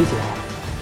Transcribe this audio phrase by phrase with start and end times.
[0.00, 0.24] 其实啊，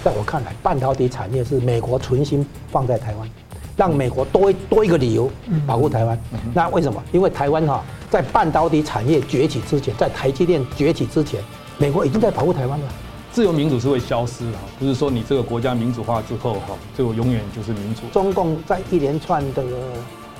[0.01, 3.29] 在我看来，半导体产业是美国存心放在台湾，
[3.75, 5.29] 让美国多多一个理由
[5.67, 6.17] 保护台湾。
[6.53, 7.03] 那为什么？
[7.11, 11.43] 因为台湾哈，在半导体产业崛起之前，在台积电崛起之前，
[11.77, 12.87] 美国已经在保护台湾了。
[13.33, 18.03] 自由民主是会消失的，不是说你这个国家民主化之后哈，就永远就是民主。
[18.13, 19.61] 中共在一连串的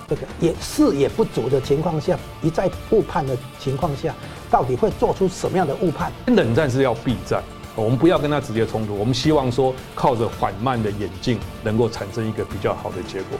[0.07, 4.15] 这个也视野不足的情况下，一再误判的情况下，
[4.49, 6.13] 到底会做出什么样的误判？
[6.27, 7.43] 冷战是要避战，
[7.79, 13.37] 我们不要跟他直接冲突，我们希望说靠着缓慢的演进，能够产生一个比较好的结果。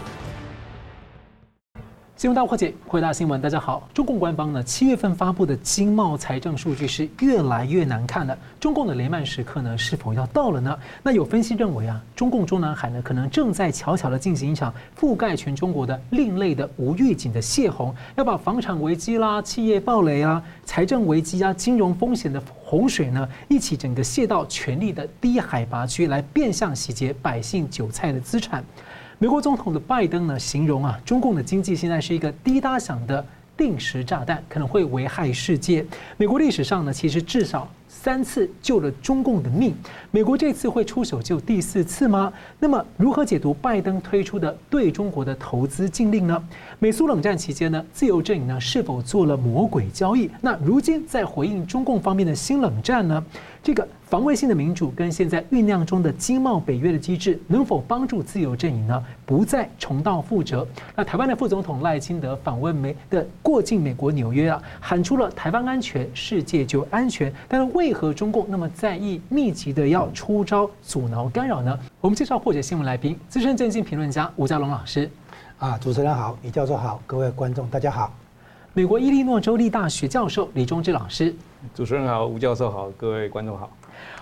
[2.19, 3.87] 新闻大破解，回答新闻，大家好。
[3.93, 8.37] 中共官方呢，七月份发布的经贸财政数据是越来越难看了。
[8.59, 10.77] 中共的雷曼时刻呢，是否要到了呢？
[11.01, 28.61] 那有分析认为啊，中共中南海呢，可能正在悄悄的进行一场覆盖全中国的另类的无预警的泄洪，要把房产危机啦、企业暴雷啊、财政危机啊、金融风险的洪水呢，一起整个泄到权力的低海拔区，来变相洗劫百姓韭菜的资产。
[29.21, 33.23] 美国总统的拜登呢，形容啊，中共的经济现在是一个滴答响的
[33.57, 35.85] 定时炸弹，可能会危害世界。
[36.15, 39.75] 美国历史上呢，其实至少三次救了中共的命，
[40.09, 42.31] 美国这次会出手救第四次吗？
[42.59, 46.41] 那么如何解读拜登推出的对中国的投资禁令呢？
[46.79, 50.31] 美苏冷战期间呢，自由阵营呢是否做了魔鬼交易？
[50.39, 53.21] 那如今在回应中共方面的新冷战呢？
[53.69, 60.67] 这个防卫性的民主跟现在酝酿中的经贸北约的机制，能否帮助自由阵营呢不再重蹈覆辙？
[60.95, 67.31] 那台湾的副总统赖清德访问美的过境美国纽约啊，喊出了台湾安全，世界就安全。
[67.47, 71.79] 但是为何中共那么在意，密集的要出招阻挠干扰呢？
[72.01, 75.07] 我们介绍破解新闻来宾，资深政经评论家吴家龙老师。
[75.59, 78.11] 啊，主持人好，李教授好，各位观众大家好。
[78.73, 81.33] 美国伊利诺州立大学教授李忠志老师。
[81.73, 83.67] 主持人好，吴教授好，各位观众好。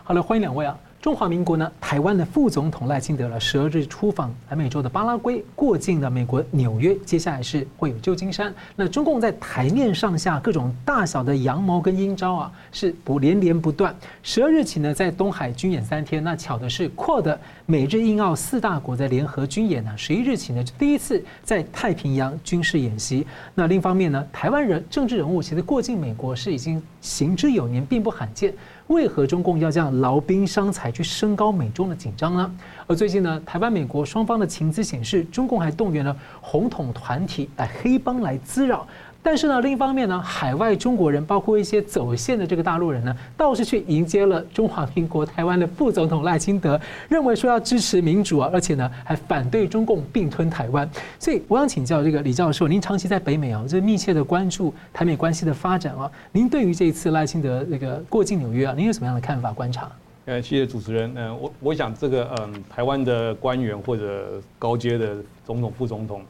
[0.05, 0.77] 好了，欢迎两位啊。
[1.07, 8.53] 中华民国呢，台湾的副总统赖清德了，十二日出访南美洲的巴拉圭，过境的美国纽约，接下来是会有旧金山。
[8.75, 13.95] 那中共在台面上下各种大小的阳谋跟阴招啊，是不连连不断。
[14.21, 23.25] 十二日起呢，在东海军演三天，那巧的是扩的美日印澳四大国的联合军演呢，十一日起呢，就第一次在太平洋军事演习。
[23.55, 28.53] 那另一方面呢，台湾人政治人物其实过境美国是已经行之有年，并不罕见。
[28.87, 32.51] 为何中共要这样劳兵伤财去升高美中的紧张呢？
[32.87, 38.87] 而最近呢，台湾、美国双方的情资显示，中共还动员了红统团体来黑帮来滋扰。
[39.27, 46.79] 但是呢，另一方面呢，海外中国人，包括一些走线的这个大陆人呢，倒是去迎接了中华民国台湾的副总统赖清德，
[47.09, 50.89] 认为说要支持民主啊，而且呢，还反对中共并吞台湾。
[51.19, 59.91] 所以，我想请教这个李教授，您长期在北美啊，这密切的关注台美关系的发展啊，您对于这一次赖清德这个过境纽约啊，您有什么样的看法观察？
[60.23, 61.11] 呃，谢谢主持人。
[61.17, 66.21] 嗯，我我想这个嗯，台湾的官员或者高阶的总统、副总统。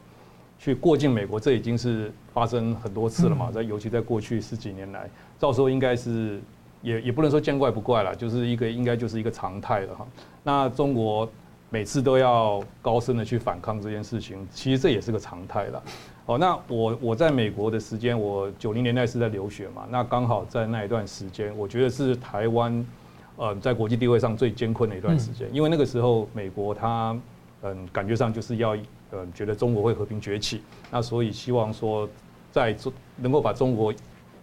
[0.68, 5.08] 去过境美国，这已经是发生很多次了嘛，在尤其在过去十几年来，
[5.40, 6.38] 到时候应该是
[6.82, 10.06] 也也不能说见怪不怪了，就是一个应该就是一个常态了哈。
[10.42, 11.26] 那中国
[11.70, 15.82] 每次都要高声的去反抗这件事情，其实这也是个常态了。
[16.26, 22.86] 哦，那我我在美国的时间，我九零年代是在留学嘛，那刚好在那一段时间，我觉得是台湾
[23.36, 27.18] 呃在国际地位上最艰困的一段时间，因为那个时候美国它
[27.62, 28.76] 嗯感觉上就是要。
[29.10, 30.60] 嗯，觉得中国会和平崛起，
[30.90, 32.06] 那所以希望说，
[32.52, 33.90] 在中能够把中国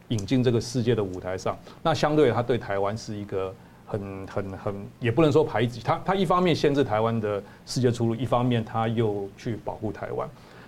[0.07, 3.53] 引进这个世界的舞台上，那相对他对台湾是一个
[3.85, 10.27] 很很很，也不能说排挤，他他一方面限制台湾的世界出路，一方面他又去保护台湾。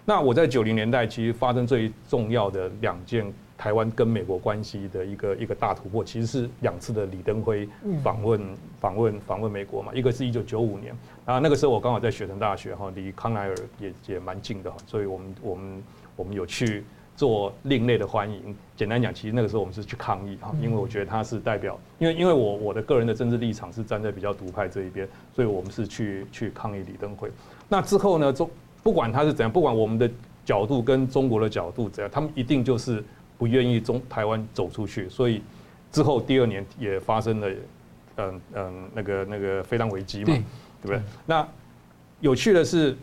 [0.09, 3.31] 那我在九零年代其实发生最重要的两件。
[3.57, 7.68] 台湾跟美国关系的一个一个大突破，其实是两次的李登辉
[8.03, 8.40] 访问
[8.79, 9.91] 访问访问美国嘛。
[9.95, 10.95] 一个是一九九五年，
[11.25, 15.84] 啊，那个时候我刚好在雪城大学哈，离康奈尔也也蛮近的哈，所以我们我们
[16.16, 16.84] 我们有去
[17.16, 18.56] 做另类的欢迎。
[18.75, 27.27] 简单讲，其实那个时候我们是去抗议哈，因为我觉得他是代表，因为因为我我的个人的政治立场是站在比较独派这一边，所以我们是去去抗议李登辉。
[27.68, 28.48] 那之后呢，中
[28.88, 30.10] 不管他是怎样，不管我们的
[30.45, 33.04] 角度跟中国的角度怎样，他们一定就是。
[33.39, 35.44] 不愿意中台湾走出去，所以
[35.92, 37.48] 之后第二年也发生了，
[38.16, 40.34] 嗯嗯，那个那个非常危机嘛，
[40.81, 41.00] 对不对？
[41.24, 41.48] 那
[42.19, 42.98] 有趣的是，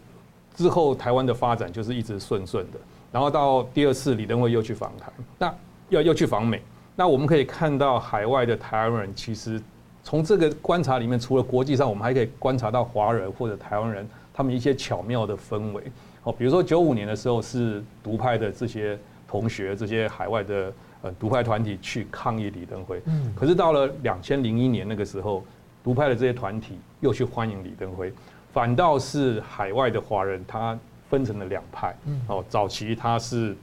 [0.57, 2.79] 之后台湾的发展就是一直顺顺的，
[3.13, 5.55] 然后到第二次李登辉又去访台，那
[5.89, 6.61] 又又去访美，
[6.97, 9.63] 那我们可以看到海外的台湾人，其实
[10.03, 14.05] 从这个观察里面，除了国际上，我们还可以观察到华人或者台湾人
[14.35, 15.83] 他们一些巧妙的氛围。
[16.25, 18.99] 哦，比如说九五年的时候是独派的这些。
[19.27, 20.73] 同学这些海外的
[21.03, 25.43] 呃独派团体去抗议李登辉，嗯可是到了两千零一年那个时候，
[25.83, 28.13] 独派的这些团体又去欢迎李登辉，
[28.53, 30.79] 反倒是海外的华人他
[31.11, 31.97] 分成了两派。
[32.29, 33.57] 哦，早期他是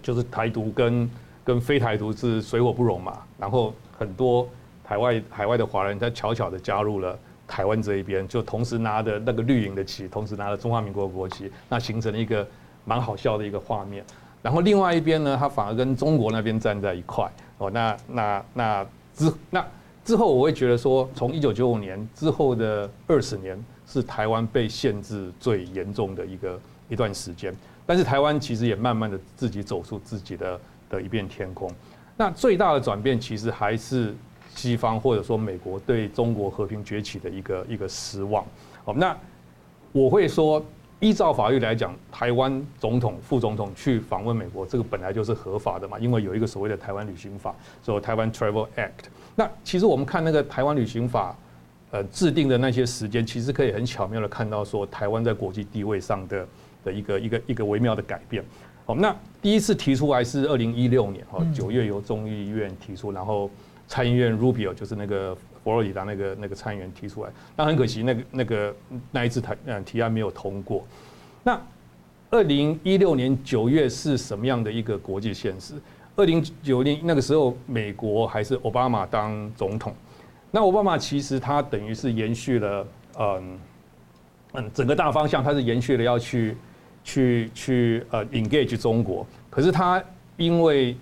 [0.00, 1.10] 就是台独跟
[1.42, 4.48] 跟非台独是水火不容嘛，然后很多
[4.84, 7.18] 海外海外的华人他悄悄的加入了
[7.50, 12.46] 台湾这一边，就同时拿着那个绿营的旗，同时拿着中华民国国旗，那形成了一个
[12.84, 14.04] 蛮好笑的一个画面。
[14.40, 17.28] 然后另外一边呢，他反而跟中国那边站在一块。
[17.58, 19.66] 哦，那那那之那
[20.04, 26.58] 之后，我会觉得说，从一九九五年之后的二十年，是台湾被限制最严重的一个
[26.88, 27.52] 一段时间。
[27.84, 31.68] 但是台湾其实也慢慢的自己走出自己的的一片天空。
[32.16, 34.14] 那最大的转变，其实还是
[34.60, 38.44] 西方或者说美国对中国和平崛起的一个一个失望。
[38.84, 39.16] 好，那
[39.92, 40.64] 我会说。
[41.02, 49.08] 依照法律来讲，台湾总统、副总统去访问美国，这个本来就是合法的嘛，因为有一个所谓的台湾旅行法，所以台湾 Travel Act。
[49.34, 51.34] 那其实我们看那个台湾旅行法，
[51.90, 56.46] 呃，制定的那些时间，其实可以很巧妙的看到说，台湾在国际地位上的
[56.84, 58.44] 的一个一个一个微妙的改变。
[58.84, 63.50] 好，那第一次提出来是二零一六年哈，九月由众议院提出，然后
[63.90, 65.36] 参议院 Rubio 就是那个。
[65.62, 68.74] 佛罗里达那个那个参议员提出来，那很可惜，那个那个
[69.12, 70.82] 那一次台嗯提案没有通过。
[71.42, 71.60] 那
[72.30, 75.74] 二零一六年九月是什么样的一个国际现实？
[76.16, 79.94] 二零九年那个时候，美国还是奥巴马当总统。
[80.50, 82.86] 那奥巴马其实他等于是延续了
[83.18, 83.58] 嗯
[84.54, 86.56] 嗯整个大方向，他是延续了要去
[87.04, 90.02] 去去呃 engage 中国，可是他
[90.38, 90.96] 因为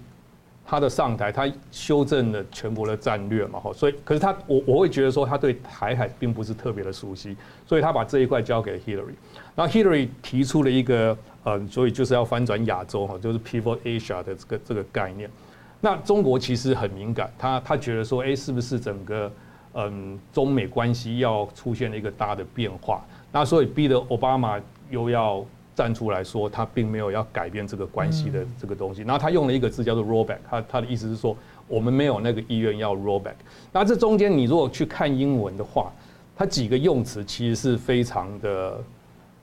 [0.71, 7.35] 他的上台，他修正了全国的战略嘛，哈，所以可是他我我会觉得说他对台海并不是特别的熟悉，
[7.67, 9.15] 所以他把这一块交给 Hillary，
[9.57, 15.31] 然后 Hillary 提出了一个呃，所以就是要翻转亚洲哈，就是 Pivot Asia 的这个这个概念。
[15.81, 19.33] 那中国其实很敏感，他他觉得说，哎，是不是整个
[19.73, 23.03] 嗯中美关系要出现了一个大的变化？
[23.33, 24.61] 那所以逼得奥巴马
[24.91, 25.43] 又要。
[25.79, 29.03] 站出来说，他并没有要改变这个关系的这个东西。
[29.03, 31.37] 然后他用了一个字叫做 rollback，他他的意思是说，
[31.69, 33.37] 我们没有那个意愿要 rollback。
[33.71, 35.93] 那这中间你如果去看英文的话，
[36.37, 38.81] 它几个用词其实是非常的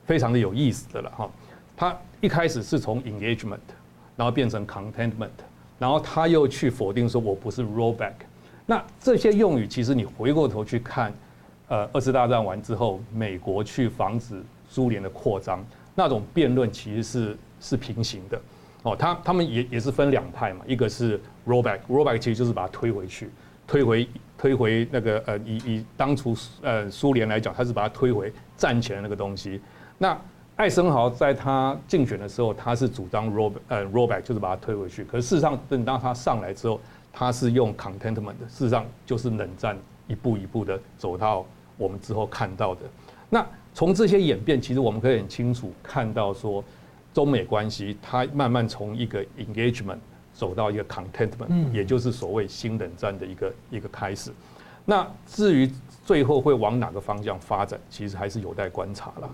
[0.04, 1.30] 非常的有意思的了哈。
[1.74, 3.66] 他一开始是从 engagement，
[4.14, 5.30] 然后变成 contentment，
[5.78, 8.12] 然后他又去否定说我不是 rollback。
[8.66, 11.14] 那这些用语其实你回过头去看，
[11.68, 15.64] 呃，二次大战完之后，美国去防止苏联的扩张。
[15.98, 18.40] 那种辩论其实是是平行的，
[18.82, 23.30] 哦，他他们也也是分两派嘛，一个是 rollback，rollback 其实就是把它推回去，
[23.66, 24.06] 推回
[24.36, 29.58] 推回那个呃以以当初呃苏联来讲，他是把它推回战前的那个东西。
[29.96, 30.16] 那
[30.56, 36.78] 艾森豪在他竞选的时候，他是主张 roll 呃 rollback 就是把它推回去，可是事实上等到他上来之后，
[37.10, 39.76] 他是用 contentment 的，事实上就是冷战
[40.06, 41.46] 一步一步的走到
[41.78, 42.82] 我们之后看到的
[43.30, 43.46] 那。
[43.76, 46.64] 从这些演变，其实我们可以很清楚看到，说
[47.12, 49.98] 中美关系它慢慢从一个 engagement
[50.32, 54.32] 走到一个 contentment，也就是所谓新冷战的一个一个开始。
[54.86, 55.70] 那至于
[56.06, 59.28] 最后会往哪个方向发展，其实还是有待观察了。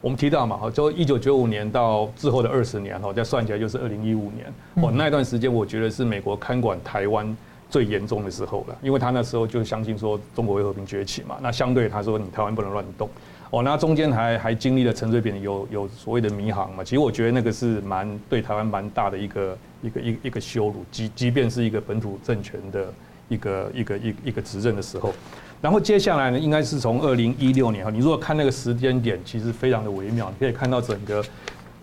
[0.00, 4.46] 我们提到嘛，哈，就一九九五年到之后的二十年，哈，再算起来就是二零一五年。
[4.76, 7.36] 哦，那段时间我觉得是美国看管台湾
[7.68, 13.10] 最严重的时候了，因为他那时候就相信说中国会和平崛起嘛，那相对他说你台湾不能乱动。
[13.50, 16.84] 哦，那中间还还经历了陈水扁有有所谓的迷航嘛？
[16.84, 22.92] 其实我觉得那个是蛮对台湾蛮大的一个一个一个一个羞辱，即即便是一个本土政权的
[23.28, 25.14] 一个一个一一个执政的时候。
[25.62, 31.24] 然后接下来呢，应该是从二零一六年哈，你如果看那个时间点，其实非常的微妙，你可以看到整个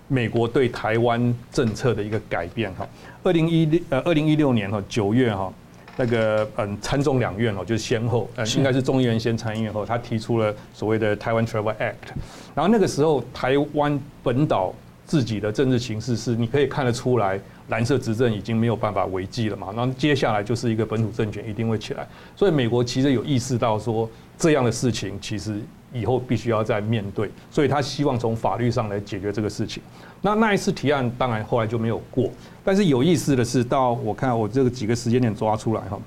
[0.07, 2.87] 美国对台湾政策的一个改变哈。
[3.23, 5.51] 二零一六呃二零一六年哈九月哈。
[5.97, 12.13] 那个嗯，参众两院哦，就是先后，嗯，应该是众议院先，参议院后，他提出了所谓的台湾 Travel Act，
[12.53, 14.73] 然后那个时候台湾本岛
[15.05, 25.61] 自己的政治形势是，你可以看得出来，蓝色执政已经没有办法维系了嘛，然后接下来就是一个本土政权一定会起来，所以美国其实有意识到说这样的事情其实
[25.93, 29.81] 以后必须要再面对，所以他希望从法律上来解决这个事情。
[30.25, 32.31] 那那一次提案当然后来就没有过，
[32.63, 35.99] 但是有意思的是，到我看我这个几个时间点抓出来哈，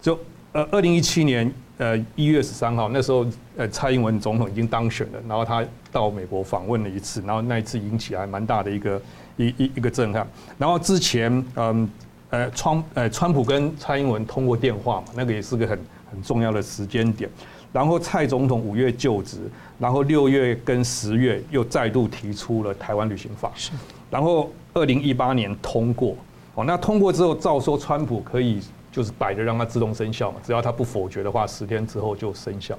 [0.00, 0.16] 就
[0.52, 9.02] 呃二零一七年呃一月十三号那时候呃蔡英文总统已经当选了，然后他到美国访问了一次，然后那一次引起还蛮大的一个
[9.36, 10.24] 一一一个震撼。
[10.56, 11.90] 然后之前嗯
[12.30, 15.76] 呃川呃川普跟蔡英文通过电话嘛，那个也是个很
[16.12, 17.28] 很重要的时间点。
[17.76, 19.36] 然后蔡总统五月就职，
[19.78, 23.70] 然后六月跟十月又再度提出了台湾旅行法，是。
[24.08, 26.16] 然后二零一八年通过，
[26.54, 32.74] 哦，那通过之后照说川普可以就是摆着让它自动生效嘛，只要他不否决的话，十天之后就生效。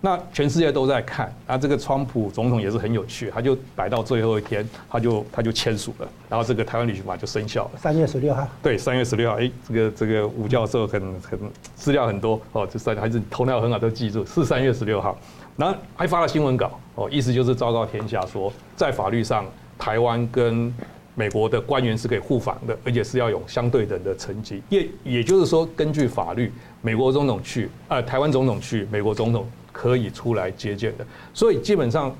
[0.00, 7.80] 那全世界都在看，那这个川普总统也是很有趣，他就摆到最后一天，他就他就签署了，然后这个台湾旅行法就生效了。
[7.80, 8.46] 三月十六号。
[8.62, 11.38] 对，三月十六号，哎，这个这个吴教授很很
[11.74, 15.18] 资料很多哦，这三还是头脑很好，都记住是三月十六号，
[15.56, 19.44] 然后还发了新闻稿哦，意思就是昭告天下说，在法律上
[19.76, 20.72] 台湾跟
[21.16, 26.52] 美国的官员是可以互访的，而且是要有相对等的层级，也也就是说，根据法律，
[26.82, 29.44] 美国总统去，呃，台湾总统去，美国总统。
[29.80, 32.12] 可以出来接见的，所以基本上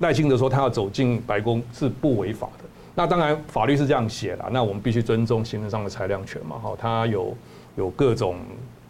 [0.00, 2.64] 赖清德说他要走进白宫是不违法的。
[2.96, 6.58] 那当然法律是这样写的，那我们必须尊重行政上的裁量权嘛。
[6.58, 7.36] 哈，他有
[7.76, 8.34] 有各种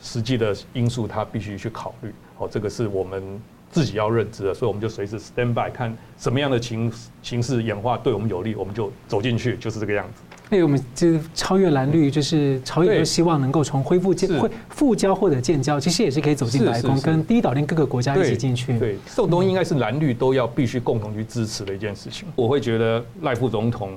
[0.01, 2.11] 实际的因素，他必须去考虑。
[2.39, 3.23] 哦，这个是我们
[3.71, 10.23] 自己要认知的，所以我们就随时 stand by，看什么样的情形势演化对我们有利，我们就走进去，就是这个样子。
[10.49, 18.79] 那我们就超越蓝绿，就是朝野都希望能够从恢复建、恢复交或者建交，其实也是可以走进白宫，跟第一岛链各个国家一起进去。
[18.79, 22.29] 对，这种东西应该是蓝绿都要必须共同去支持的一件事情。
[22.37, 23.93] 我会觉得赖副总统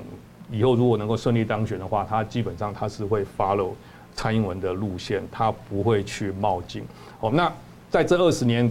[0.50, 3.70] 以后如果能够顺利当选的话，他基本上他是会 follow
[4.14, 6.82] 蔡英文的路线，他不会去冒进。
[7.20, 7.52] 哦，那
[7.90, 8.70] 在这二十年。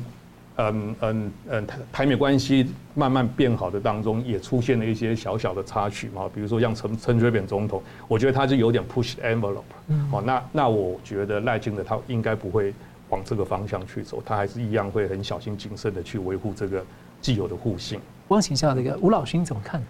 [0.61, 9.63] 嗯嗯嗯，台台美关系慢慢变好的当中，也出现了一些小小的插曲嘛，比如说像陈陈水扁总统，我觉得他就有点 push envelope，
[10.11, 12.73] 哦，那那我觉得赖清德他应该不会
[13.09, 16.83] 往这个方向去走，他还是一样会很小心谨慎的去维护这个
[17.21, 17.97] 既有的互信。
[18.27, 19.81] 我请教这个吴老师你怎么看？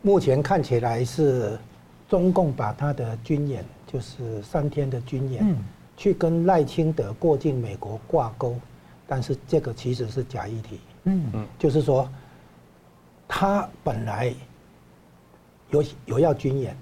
[0.00, 1.58] 目前看起来是
[2.08, 5.44] 中共把他的军演，就是三天的军演，
[5.96, 8.56] 去跟赖清德过境美国挂钩。
[9.06, 11.30] 但是这个其实是假议题，嗯。
[11.34, 12.08] 嗯，就是说，
[13.28, 14.32] 他本来
[15.70, 16.76] 有有要军演，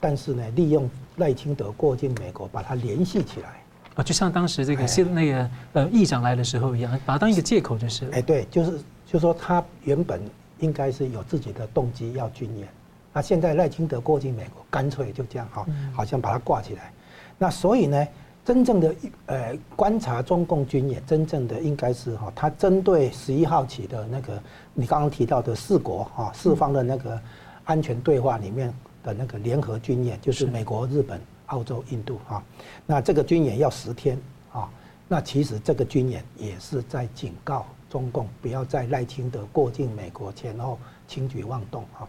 [0.00, 3.62] 但是呢，利用赖清德过境美国，把它联系起来，
[3.94, 8.08] 啊，就像当时这个现那个呃议长来的时候一样，把它当一个借口就是。
[8.10, 8.70] 哎，对，就是
[9.04, 10.22] 就是说他原本
[10.60, 12.68] 应该是有自己的动机要军演，
[13.12, 16.92] 那现在赖清德过境美国，干脆就这样哈，好像把它挂起来，
[17.36, 18.06] 那所以呢。
[18.46, 18.94] 真正的
[19.26, 24.40] 呃观察中共军演，真正的应该是哈，他针对十一号起的那个
[24.72, 27.20] 你刚刚提到的四国哈四方的那个
[27.64, 28.72] 安全对话里面
[29.02, 32.40] 的那个联合军演，就是美国、日本、澳洲、印度哈。
[32.86, 34.16] 那这个军演要十天
[34.52, 34.70] 啊，
[35.08, 42.06] 那其实这个军演也是在警告中共不要在赖清德过境美国前后轻举妄动哈。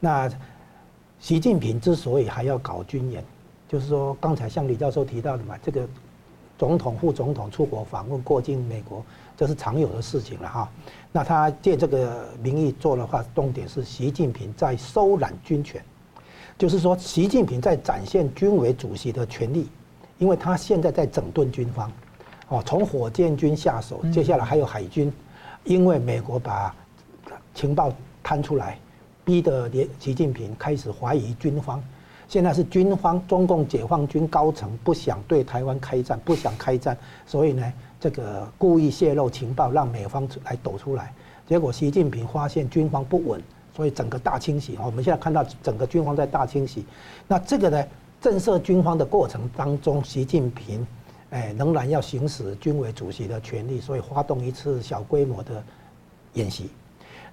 [0.00, 0.30] 那
[1.20, 3.22] 习近平之所以还要搞军演，
[3.68, 5.88] 就是说，刚才像李教授提到的嘛，这个
[6.56, 9.04] 总统、副总统出国访问、过境美国，
[9.36, 10.70] 这是常有的事情了哈。
[11.10, 15.82] 那他借这个名义做的话，重点是习近平在收揽军权，
[16.56, 19.68] 就是说，习近平在展现军委主席的权力，
[20.18, 21.90] 因为他现在在整顿军方，
[22.48, 25.12] 哦，从火箭军下手，接下来还有海军，
[25.64, 26.74] 因为美国把
[27.54, 27.92] 情报
[28.22, 28.78] 摊出来，
[29.24, 31.82] 逼得连习近平开始怀疑军方。
[32.26, 41.12] 现在是军方，中共解放军高层不想对台湾开战，不想开战，所以呢，这个故意泄露情报，让美方来抖出来。
[41.46, 43.40] 结果习近平发现军方不稳，
[43.76, 44.78] 所以整个大清洗。
[44.82, 46.84] 我们现在看到整个军方在大清洗。
[47.28, 47.84] 那这个呢，
[48.20, 50.84] 震慑军方的过程当中，习近平，
[51.30, 55.62] 哎，仍然要行使军委主席的权利，所以发动一次小规模的
[56.32, 56.70] 演习。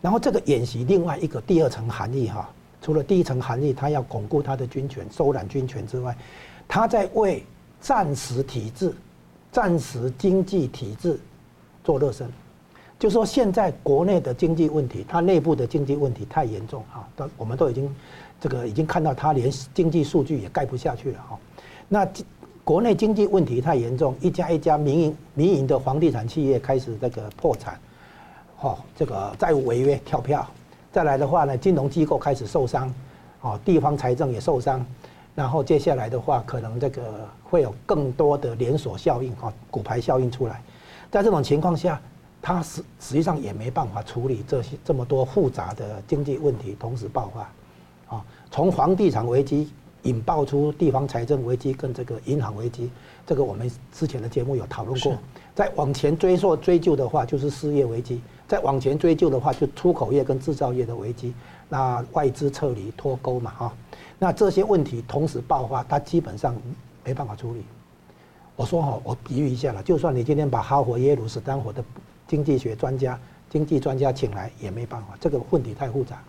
[0.02, 2.50] 然后这个演习另外一个第二层含义哈。
[2.82, 6.18] 除了第一层含义，他要巩固他的军权、收揽军权之外，
[6.68, 7.44] 他在为
[7.80, 8.94] 战时体制、
[9.52, 11.20] 战时经济体制
[11.84, 12.28] 做热身。
[12.98, 17.96] 就说现在国内的经济问题，他内部的经济问题太严重啊，都我们都已经
[18.40, 21.40] 这个已经看到他连经济数据也盖不下去了哈。
[21.88, 22.08] 那
[22.64, 27.80] 国内经济问题太严重，一家一家民营民营的房地产企业开始这个破产，
[28.56, 30.48] 哈，这个债务违约跳票。
[30.92, 32.94] 再来的话呢，金融机构开始受伤，
[33.40, 34.86] 哦，地方财政也受伤，
[35.34, 40.62] 然后接下来的话，可能这个会有更多的连锁效应，哈，骨牌效应出来。
[41.10, 42.00] 在这种情况下，
[42.42, 49.72] 它实实际上也没办法处理这些这么多复杂的经济问题同时爆发，啊，从房地产危机
[50.04, 52.90] 引爆出地方财政危机跟这个银行危机，
[53.26, 55.18] 这个我们之前的节目有讨论过。
[55.56, 58.22] 再往前追溯追究的话，就是失业危机。
[58.52, 61.34] 再往前追究的话，就出口业跟制造业的危机，
[61.70, 63.74] 那外资撤离脱钩嘛，哈，
[64.20, 66.54] 那这些问题同时爆发，它基本上
[67.02, 67.64] 没办法处理。
[68.58, 71.82] 我说哈，我比喻一下了，就算你今天把哈佛、耶鲁、斯坦福的
[72.28, 73.18] 经济学专家、
[73.50, 76.22] 经济专家请来，也没办法，这个问题太复杂。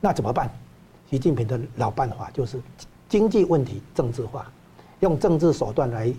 [0.00, 0.50] 那怎么办？
[1.08, 2.60] 习近平的老办法就是
[3.08, 4.50] 经济问题政治化，
[4.98, 6.12] 用政治手段来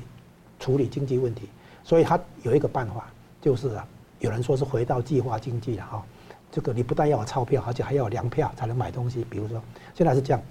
[0.57, 1.49] 处理经济问题，
[1.83, 3.11] 所以他有一个办法，
[3.41, 3.85] 就是啊，
[4.19, 6.03] 有人说是回到计划经济了哈。
[6.51, 9.23] 这个你不但要有钞票，而且还要有粮票才能买东西。
[9.29, 9.61] 比如说，
[9.93, 10.41] 现在是这样，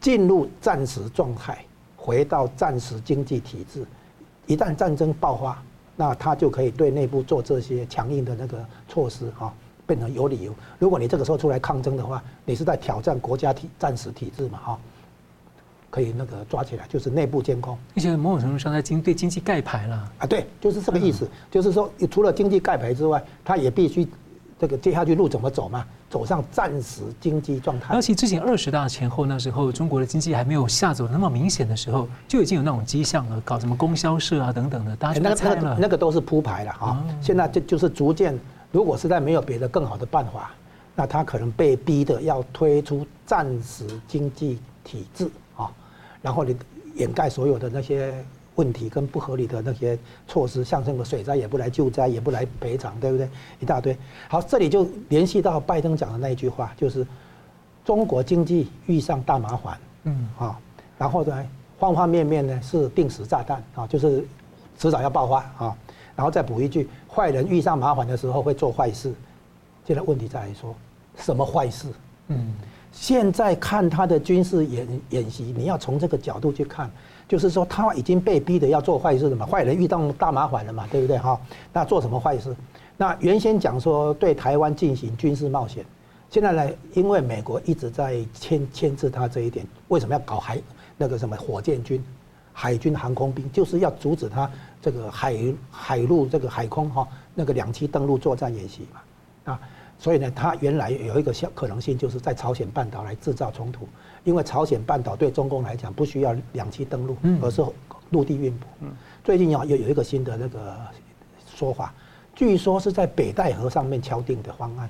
[0.00, 1.64] 进入战时状态，
[1.96, 3.84] 回到战时经济体制，
[4.46, 5.60] 一旦战争爆发，
[5.96, 9.52] 那他就可以对内部做这些强硬的那个措施哈，
[9.84, 10.54] 变成有理由。
[10.78, 14.78] 如果你这个时候出来抗争的话，你是在挑战国家体战时体制嘛哈，
[15.90, 17.76] 可以那个抓起来，就是内部监控。
[17.96, 24.08] 而且某种程度上在经对经济盖牌了啊，对，就是这个意思，嗯、就是说除了经济盖牌之外，他也必须。
[24.60, 25.86] 这个接下去路怎么走嘛？
[26.10, 27.94] 走上战时经济状态。
[27.94, 35.54] 而且之前二十大前后那时候，中国的经济还没有下走那么明显的时候，就已经有那种迹象了，搞什么供销社啊等等的，大家就猜了。
[35.54, 37.04] 那个那个都是铺排了啊。
[37.22, 38.36] 现在就就是逐渐，
[38.72, 40.50] 如果实在没有别的更好的办法，
[40.96, 45.47] 那他可能被逼的要推出暂时经济体制啊，
[46.22, 46.56] 然后你
[46.94, 48.12] 掩盖所有的那些。
[48.58, 49.96] 问题跟不合理的那些
[50.26, 53.30] 措施，像这个水灾也不来救灾，也不来赔偿，对不对？
[53.60, 53.96] 一大堆。
[54.28, 57.06] 好，这里就联系到拜登讲的那一句话，就是
[57.84, 60.58] 中国经济遇上大麻烦，嗯啊，
[60.98, 61.46] 然后呢，
[61.78, 64.26] 方方面面呢是定时炸弹啊，就是
[64.76, 65.76] 迟早要爆发啊。
[66.16, 69.14] 然后再补一句，坏人遇上麻烦的时候会做坏事。
[69.86, 70.74] 现在问题在于说，
[71.16, 71.86] 什么坏事？
[72.26, 72.52] 嗯，
[73.00, 76.90] 现在看他的军事演演习，你要从这个角度去看。
[77.28, 81.38] 就是说，他已经被逼的要做坏事了嘛，坏人遇到大麻烦了嘛，对不对哈？
[81.74, 82.56] 那做什么坏事？
[82.96, 85.84] 那原先讲说对台湾进行军事冒险，
[86.30, 90.58] 现在呢，因为美国一直在牵牵制他这一点，为什么要搞海
[90.96, 92.02] 那个什么火箭军、
[92.54, 94.50] 海军航空兵，就是要阻止他
[94.80, 95.36] 这个海
[95.70, 99.60] 海陆这个海空哈那个两栖登陆作战演习嘛，啊，
[99.98, 103.88] 所以呢，他原来有一个小可能性，就是在朝鲜半岛来制造冲突。
[104.24, 107.64] 因为朝鲜半岛对中共来讲不需要两栖登陆，而是
[108.10, 108.66] 陆地运补。
[109.24, 110.76] 最近啊有有一个新的那个
[111.54, 111.94] 说法，
[112.34, 114.88] 据说是在北戴河上面敲定的方案，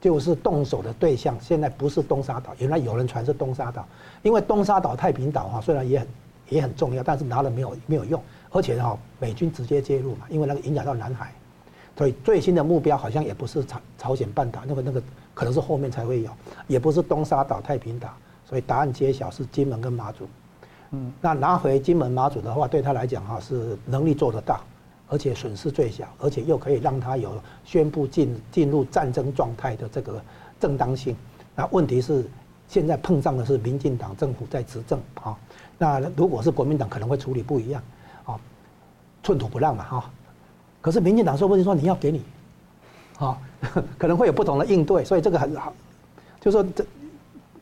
[0.00, 3.86] 就是动手的对象现在不是东沙岛，原来有人传是东沙岛，
[4.22, 6.08] 因为东沙岛太平岛哈虽然也很
[6.48, 11.32] 也很重要，但是拿了没有没有用，而且哈美军直接介入嘛，因为那个影响到南海，
[11.96, 15.02] 所以最新的目标好像也不是朝朝鲜半岛，那个那个
[15.32, 16.30] 可能是后面才会有，
[16.66, 18.08] 也不是东沙岛太平岛。
[18.46, 20.28] 所以答案揭晓是金门跟马祖，
[20.90, 24.60] 嗯，那拿回金门马祖的话，对他来讲哈是能力做得到，
[25.08, 30.22] 而且损失最小，而且又可以让他有宣布进进入战争状态的这个
[30.60, 31.16] 正当性。
[31.56, 32.28] 那问题是
[32.68, 35.34] 现在碰上的是民进党政府在执政啊，
[35.78, 37.82] 那如果是国民党可能会处理不一样
[38.26, 38.38] 啊，
[39.22, 40.10] 寸土不让嘛哈。
[40.84, 42.20] 可是民进党说不定说你要给你，
[43.18, 43.38] 啊，
[43.96, 45.72] 可能会有不同的应对，所以这个很好，
[46.42, 46.84] 就说这。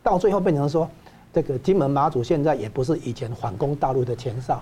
[0.03, 0.91] 到最后变成说，
[1.33, 4.61] 这个金门马祖现在也不是以前反攻大陆的前哨，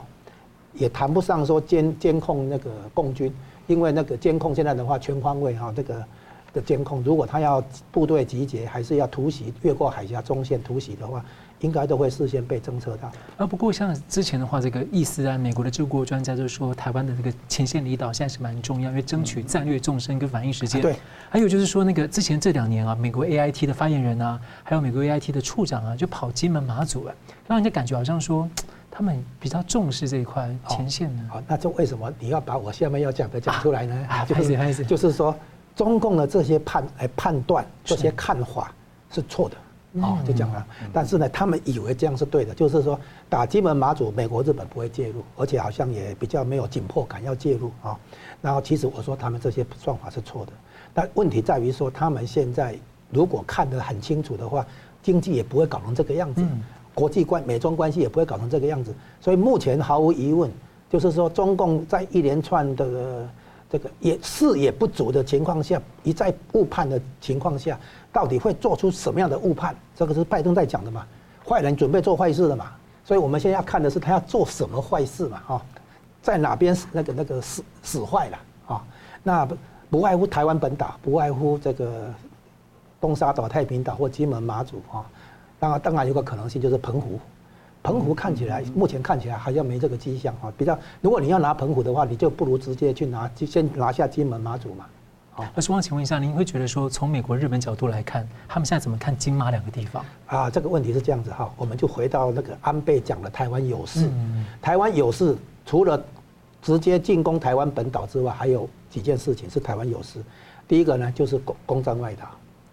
[0.75, 3.35] 也谈不上说监 监控那个共军，
[3.67, 6.05] 因为那个监控现在的话全方位哈，这个
[6.53, 11.25] 的监控，如果他要部队集结，还是要突袭越过海峡中线突袭的话。
[11.61, 13.11] 应该都会事先被侦测到。
[13.37, 20.81] 啊，不过像之前的话，这个意思啊，美国的治国专家就说，台湾的这个前线离岛现在是蛮重要，因为争取战略纵深跟反应时间。
[20.81, 20.97] 对。
[21.29, 27.15] 还有就是说，那个之前这两年啊，美国 AIT 的发言人啊，还有美国 AIT 的处长啊，就跑金门马祖了，
[27.47, 28.49] 让人家感觉好像说
[28.91, 31.23] 他们比较重视这一块前线呢。
[31.31, 34.07] 好，那这为什么你要把我下面要讲的讲出来呢？
[34.09, 35.35] 啊，就 是就是说，
[35.77, 38.73] 中共的这些判来判断这些看法
[39.13, 39.57] 是错的。
[39.95, 42.99] 哦，就讲了，但是呢，他们以为这样是对的，就是说
[43.29, 47.99] 打金门马祖，美国日本不会介入，而且好像也比较没有紧迫感要介入啊。
[48.41, 50.53] 然后其实我说他们这些算法是错的，
[50.95, 52.79] 但问题在于说他们现在
[53.11, 54.65] 如果看得很清楚的话，
[55.03, 56.47] 经济也不会搞成这个样子，
[56.95, 58.95] 国际关美中关系也不会搞成这个样子。
[59.21, 60.49] 所以目前毫无疑问，
[60.89, 63.29] 就是说中共在一连串的
[63.71, 67.79] 这个也视野不足的情况下，一再误判的情况下。
[68.13, 69.73] 到底会做出什么样的误判？
[69.95, 71.07] 这个是拜登在讲的嘛？
[71.49, 72.73] 坏人准备做坏事的嘛？
[73.05, 75.41] 所以我们现在要看的是他要做什么坏事嘛？
[75.47, 75.63] 哈，
[76.21, 78.85] 在哪边那个那个使使坏了啊？
[79.23, 79.57] 那不
[79.91, 82.13] 不外乎台湾本岛，不外乎这个
[83.01, 85.07] 东沙岛、太平岛或金门、马祖啊。
[85.61, 87.21] 当然，当然有个可能性就是澎湖。
[87.83, 90.53] 澎湖看起来目前看起来好像没这个迹象啊。
[90.57, 94.85] 比较，如果你要拿澎湖的话，你就不如直接去拿，就先拿下金门、马祖嘛。
[95.33, 100.05] 好那希望请问一下，您会觉得说，从美国、日本角度来看，他们现在怎么看金马两个地方？
[100.27, 104.09] 啊，这个问题是这样子哈，我们就回到那个安倍讲的台湾有事。
[104.13, 106.03] 嗯、台湾有事，除了
[106.61, 110.21] 直接进攻台湾本岛之外，还有几件事情是台湾有事。
[110.69, 112.29] 第一个呢，就是攻攻占外岛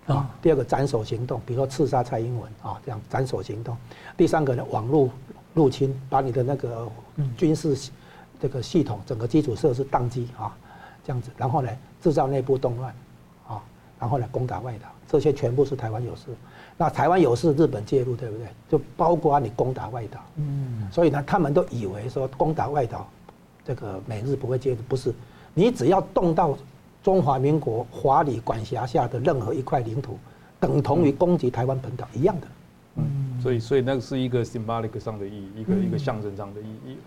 [0.07, 3.75] 啊；第二个斩首行动，比如说刺杀蔡英文啊，这样斩首行动；
[4.15, 5.09] 第三个呢，网络
[5.53, 6.87] 入侵，把你的那个
[7.35, 7.77] 军事
[8.39, 10.55] 这个系统整个基础设施宕机啊，
[11.05, 11.69] 这样子，然后呢
[12.01, 12.93] 制造内部动乱
[13.47, 13.61] 啊，
[13.99, 16.23] 然后呢攻打外岛，这些全部是台湾有事。
[16.77, 18.47] 那台湾有事，日本介入，对不对？
[18.69, 23.09] 就包括你攻打外岛，嗯，所以呢，他们都以为说攻打外岛，
[23.65, 25.11] 这个美日不会介入，不是，
[25.55, 26.55] 你只要动到
[27.07, 30.19] 中华民国华理管辖下的任何一块领土，
[30.59, 32.47] 等同于攻击台湾本岛一样的，
[32.97, 36.97] 嗯，所以所以那个是一个 symbolic 上的意义，一个一个象征上的意义，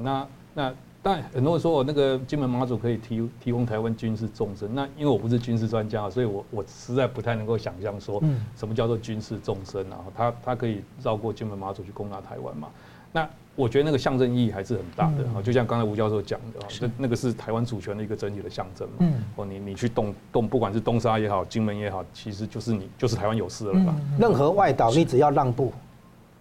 [0.00, 0.72] 那那。
[1.00, 8.20] 但很多人说我那个金门马祖可以提提供台湾军事纵深，那因为我不是军事专家，所以我我实在不太能够想象说，
[8.56, 9.98] 什么叫做军事纵深啊？
[10.16, 12.68] 他他可以绕过金门马祖去攻打台湾嘛？
[13.12, 19.06] 那我觉得那个象征意义还是很大的，就像刚才吴教授讲的，那那个是台湾主权的一个整体的象征嘛。
[19.34, 23.92] 哦，你你去动动，不管是东沙也好，金门也好，其实就是你就是台湾有事了吧？
[24.16, 25.72] 任何外岛你只要让步。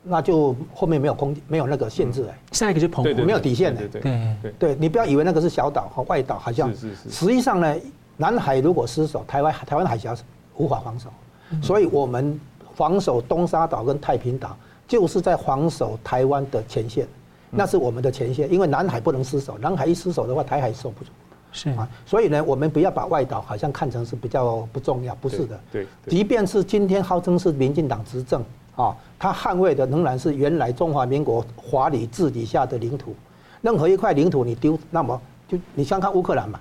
[0.09, 3.23] 那就后面没有空没有那个限制哎，下一个就澎湖。
[3.23, 4.51] 没有底线的，对对对。
[4.57, 7.09] 对，你不要以为那个是小岛和外岛，好像是是是。
[7.09, 7.75] 实际上呢，
[8.15, 10.23] 南海如果失守，台湾台湾海峡是
[10.55, 11.09] 无法防守，
[11.61, 12.39] 所以我们
[12.73, 14.55] 防守东沙岛跟太平岛，
[14.87, 17.07] 就是在防守台湾的前线，
[17.51, 21.11] 那是我们的前线，因为南海不能失守，南海一失守的话，台海守不住。
[21.51, 25.59] 是啊，所以呢，我们不要把外岛好像看成是比较不重要，不是的。
[25.71, 28.43] 对，即便是今天号称是民进党执政。
[28.75, 33.15] 啊，他捍卫的仍然是原来中华民国华理治理下的领土。
[33.61, 36.59] 任何一块领土你丢，那么就你先看乌克兰嘛？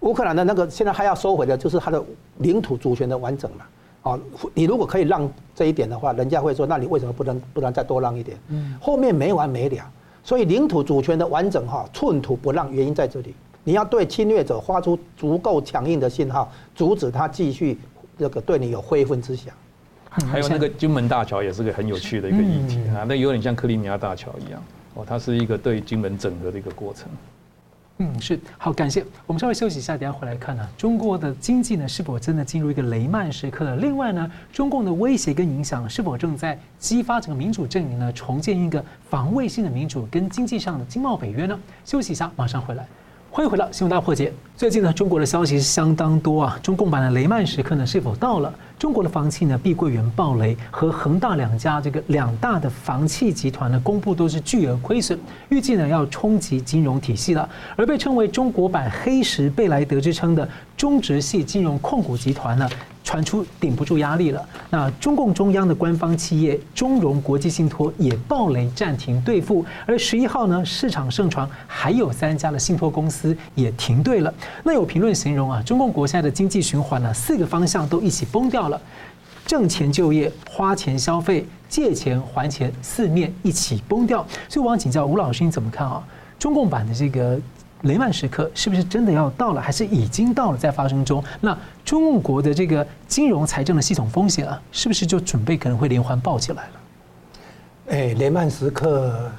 [0.00, 2.02] 乌克兰的那个现在还要收回的，就是它的
[2.38, 3.66] 领土主权的完整嘛。
[4.08, 4.18] 啊，
[4.54, 8.38] 你如果可以让这一点的话，人家会说，那你为什么不能不能再多让一点？
[8.48, 9.84] 嗯，后面没完没了。
[10.24, 13.34] 所以领土主权的完整哈，寸土不让，原因在这里。
[13.64, 17.76] 你要对侵略者发出足够强硬的信号，阻止他继续
[18.18, 19.52] 这个对你有非分之想。
[20.10, 24.62] 还有那个金门大桥也是个很有趣的一个议题啊，那有点像克里米亚大桥一样
[24.94, 27.08] 哦，它是一个对金门整合的一个过程。
[28.00, 29.04] 嗯，是好，感谢。
[29.26, 33.74] 我们稍微休息一下，等下回来看呢，中国的经济呢是否真的进入一个雷曼时刻了？
[33.76, 41.58] 另外呢，中共的威胁跟影响是否正在激发整个民主阵营呢重建一个防卫性的民主跟经济上的经贸北约呢？
[41.84, 42.86] 休息一下，马上回来。
[43.30, 44.32] 欢迎回到新闻大破解。
[44.56, 46.58] 最近呢，中国的消息是相当多啊。
[46.62, 48.52] 中共版的雷曼时刻呢，是否到了？
[48.78, 55.16] 中国的房企呢，碧桂园暴雷和恒大两家这个两大的房企集团呢，公布都是巨额亏损，
[55.50, 57.48] 预计呢要冲击金融体系了。
[57.76, 62.68] 而被称为中国版黑石贝莱德之称的中植系金融控股集团呢，
[63.08, 64.48] 传出顶不住压力了。
[64.68, 74.34] 那中共中央的官方企业中融国际信托也暴雷暂停兑付，而十一号呢，市场盛传还有三家的信托公司也停兑了。
[74.62, 78.78] 那有评论形容啊，中共国家的经济循环呢，四个方向都一起崩掉了：
[79.46, 84.18] 挣钱就业、花钱消费、借钱还钱，四面一起崩掉。
[84.50, 86.04] 所以我想请教吴老师，你怎么看啊？
[86.38, 87.40] 中共版的这个？
[87.82, 91.22] 雷曼时刻是不是真的要到了，还是已经到了，在发生中？
[91.40, 96.72] 那中国的这个金融财政的系统风险啊，是不是就准备可能会连环爆起来了？
[97.90, 99.30] 哎，雷曼时刻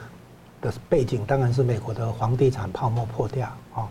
[0.62, 3.86] 的背景当然是美国的房地产泡沫破掉啊。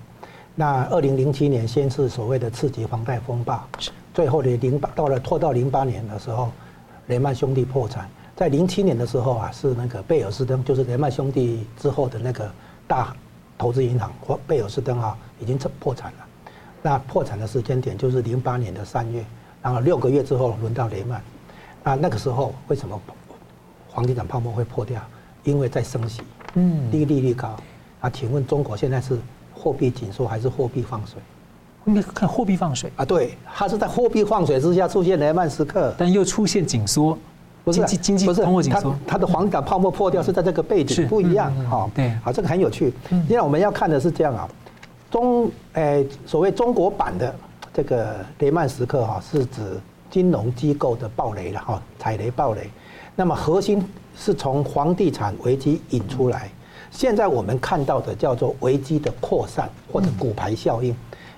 [0.55, 3.69] 那二零零七年先是所谓的次级房贷风暴，
[4.15, 6.51] 最后的零八到了拖到零八年的时候，
[7.09, 8.09] 雷曼兄弟破产。
[8.35, 12.51] 在零七年的时候啊，是那个贝尔斯登，就是雷曼兄弟之后的那个
[12.87, 13.15] 大。
[13.59, 16.18] 投资银行或贝尔斯登哈已经破产了，
[16.81, 19.25] 那破产的时间点就是零八年的三月，
[19.61, 21.21] 然后六个月之后轮到雷曼，
[21.83, 22.99] 那那个时候为什么
[23.92, 25.03] 房地产泡沫会破掉？
[25.42, 26.23] 因为在升息，
[26.55, 27.57] 嗯，低利率高。
[28.01, 29.18] 啊，请问中国现在是
[29.53, 31.21] 货币紧缩还是货币放水？
[31.87, 37.18] 应该看货币放水啊，对，它是在货币放水之下出现雷曼时刻，但又出现紧缩。
[37.68, 41.88] 不是经济不是通货紧缩，它的房地产泡沫破掉是在这个背景不一样哈。
[41.94, 42.92] 对，好，这个很有趣。
[43.11, 44.48] 因为我们要看的是这样啊，
[45.11, 47.35] 中诶所谓中国版的
[47.72, 49.61] 这个雷曼时刻哈，是指
[50.11, 52.68] 金融机构的暴雷了哈，踩雷暴雷。
[53.14, 53.85] 那么核心
[54.16, 56.50] 是从房地产危机引出来，
[56.90, 60.94] 现在我们看到的叫做危机的扩散或者骨牌效应，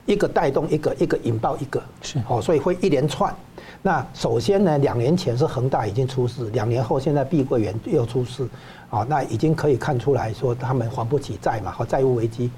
[0.06, 3.34] 一个带动一个，一个引爆一个，是哦，所以会一连串。
[3.82, 8.46] 那首先呢，两年前是恒大已经出事，两年后现在碧桂园又出事，
[8.90, 12.50] 啊，那已经可以看出来说他们还不起债嘛，和债务危机。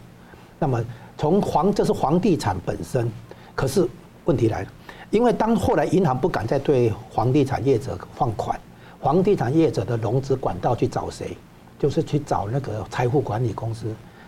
[0.58, 0.84] 那么
[1.16, 3.08] 从房这是房地产本身，
[3.54, 3.86] 可是
[4.24, 4.68] 问题来了，
[5.10, 8.58] 因为当后来银行不敢再对房地产业者放款，
[9.00, 11.36] 房地产业者的融资管道去找谁？
[11.78, 13.86] 就是去找那个财富管理公司，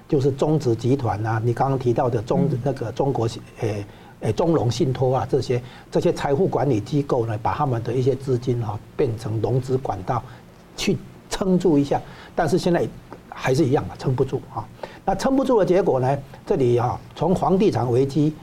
[0.09, 3.29] 就是中植集团啊，你刚刚提到的中那个中国
[3.59, 3.85] 诶。
[4.21, 10.23] 诶，中融信托啊，这些这些财富管理机构呢，把他们的一些资金啊变成融资管道，
[10.77, 10.97] 去
[11.29, 12.01] 撑住一下，
[12.35, 12.89] 但是现在
[13.29, 14.67] 还是一样的，撑不住啊。
[15.05, 16.19] 那撑不住的结果呢？
[16.47, 18.35] 这里啊，从房地产危机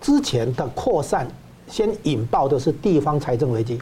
[0.00, 1.28] 之前的扩散，
[1.68, 3.78] 先引爆的是地方财政危机，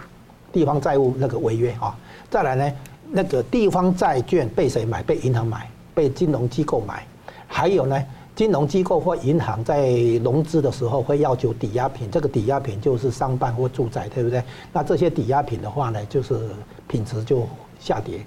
[0.52, 1.96] 地方债务那个违约啊。
[2.28, 2.72] 再来呢，
[3.10, 5.02] 那个地方债券被谁买？
[5.02, 7.06] 被银行买，被金融机构买。
[7.46, 8.04] 还有呢，
[8.38, 9.90] 金融机构或银行在
[10.22, 14.40] 融资的时候会要求抵押品，这个抵押品就是商办或住宅，对不对？
[14.72, 16.48] 那这些抵押品的话呢，就是
[16.86, 17.48] 品质就
[17.80, 18.24] 下跌。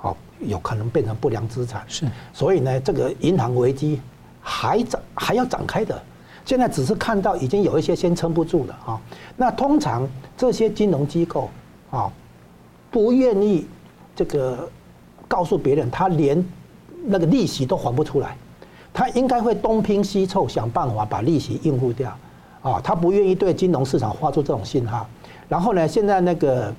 [0.00, 4.00] 哦有可能变成不良资产，是，所以呢，这个银行危机
[4.40, 6.02] 还展还要展开的，
[6.46, 9.00] 现在只是看到已经有一些先撑不住了啊。
[9.36, 11.50] 那通常这些金融机构
[11.90, 12.10] 啊，
[12.90, 13.66] 不愿意
[14.16, 14.66] 这个
[15.28, 16.42] 告诉别人，他连
[17.04, 18.38] 那个利息都还不出来，
[18.94, 22.16] 他应该会东拼西凑想办法把利息应付掉
[22.62, 25.06] 啊，他不愿意对金融市场发出这种信号。
[25.50, 26.72] 然后呢，现在那个。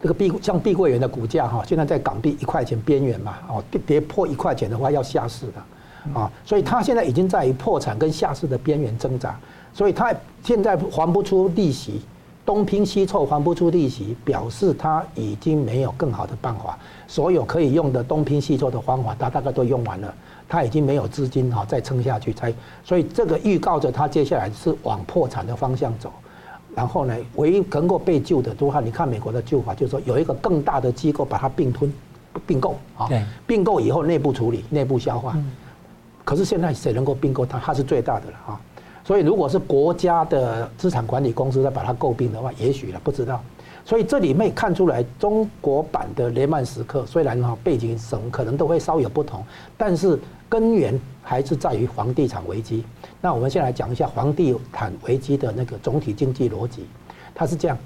[0.00, 9.36] 这个碧像碧桂园的股价哈，现在在港币一块钱边缘嘛，哦，跌破一块钱的话要下市的，啊，所以它现在已经在于破产跟下市的边缘挣扎，
[9.74, 12.00] 所以它现在还不出利息，
[12.46, 16.78] 东拼西凑还不出利息，表示它已经没有更好的办法，
[17.08, 20.14] 所有可以用的东拼西凑的方法，它大概都用完了，
[20.48, 26.10] 它已经没有资金哈再撑下去，才所以这个预告着它接下来是往破产的方向走。
[26.74, 31.92] 然后呢，唯一能够被救的，的话，你看美国的救法，就是说有一个更大的机构把它并吞、
[32.46, 33.08] 并购啊，
[33.46, 35.36] 并购以后内部处理、内部消化。
[36.24, 37.58] 可是现在谁能够并购它？
[37.58, 38.60] 它是最大的了啊。
[39.04, 43.42] 所以如果是国家的资产管理公司在把它购并的话，也许了，不知道。
[43.88, 49.42] 所以这里面看出来，中国版的雷曼时刻虽然哈背景什么可能都会稍有不同，
[49.78, 52.84] 但是根源还是在于房地产危机。
[53.18, 56.84] 那我们先来讲一下房地产危机的那个总体经济逻辑，
[57.34, 57.78] 它是这样：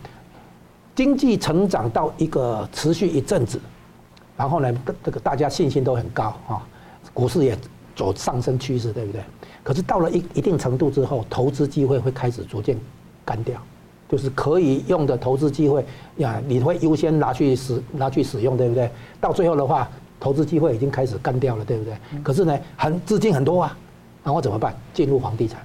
[0.92, 3.60] 经济成长到一个持续一阵子，
[4.36, 6.66] 然后呢，这个大家信心都很高啊，
[7.14, 7.56] 股市也
[7.94, 9.20] 走上升趋势，对不对？
[9.62, 12.76] 可是到了一一定程度之后，投资机会会开始逐渐
[13.24, 13.56] 干掉，
[14.12, 15.82] 就是可以用的投资机会
[16.18, 18.90] 呀，你会优先拿去使拿去使用，对不对？
[19.18, 19.88] 到最后的话，
[20.20, 21.94] 投资机会已经开始干掉了，对不对？
[22.22, 23.74] 可是呢，很资金很多啊。
[24.22, 24.72] 然后怎么办？
[24.94, 25.60] 进入房地产，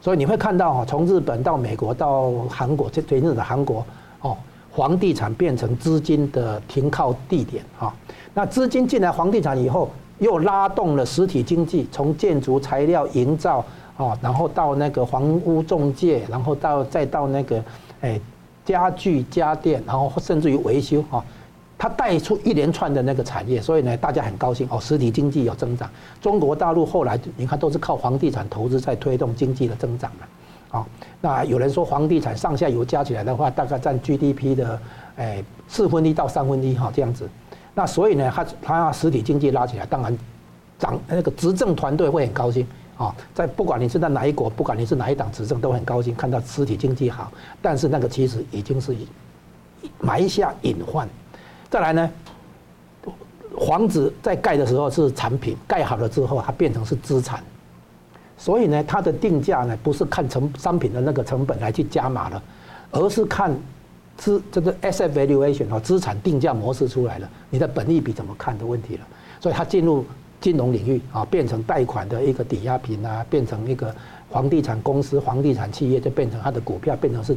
[0.00, 3.84] 所以你会看到哈，从日本到美国到韩国，这最近的韩国
[4.22, 4.34] 哦，
[4.74, 7.92] 房地产变成资金的停靠地点哈。
[8.32, 13.62] 那资金进来房地产以后，又拉动了实体经济，从建筑材料营造
[13.98, 17.62] 啊，然后到那个房屋中介，然后到再到那个
[18.00, 18.20] 哎
[18.64, 21.24] 家具家电，然后甚至于维修哈。
[21.80, 25.88] 它带出一连串的那个产业，所以呢，大家很高兴哦，实体经济有增长。
[26.20, 30.84] 中国大陆后来你看都是靠房地产投资在推动经济的增长的，啊，
[31.20, 34.80] 那有人说房地产上下游加起来的话，大概占 GDP 的
[35.14, 37.30] 哎四分一到三分一哈这样子。
[37.74, 40.18] 那所以呢，它它实体经济拉起来，当然
[40.80, 42.66] 长那个执政团队会很高兴
[42.98, 47.32] 啊，在不管你是在哪一国，不管你是哪一党执政，都很高兴看到实体经济好。
[47.62, 48.94] 但是那个其实已经是
[50.00, 51.08] 埋下隐患。
[51.70, 52.10] 再来呢，
[53.66, 57.40] 房子在盖的时候是产品，盖好了之后它变成是资产，
[58.36, 62.42] 所以呢，它的定价呢不是看成商品的那个成本来去加码了，
[62.90, 63.56] 而是看
[64.16, 69.06] 资这个 asset valuation 和资产定价模式出来了，你的本利比怎么看的问题了，
[69.40, 70.04] 所以它进入
[70.40, 73.94] 金融领域啊，变成贷款的一个抵押品啊，变成一个
[74.30, 77.36] 房地产公司、房地产企业就变成它的股票，变成是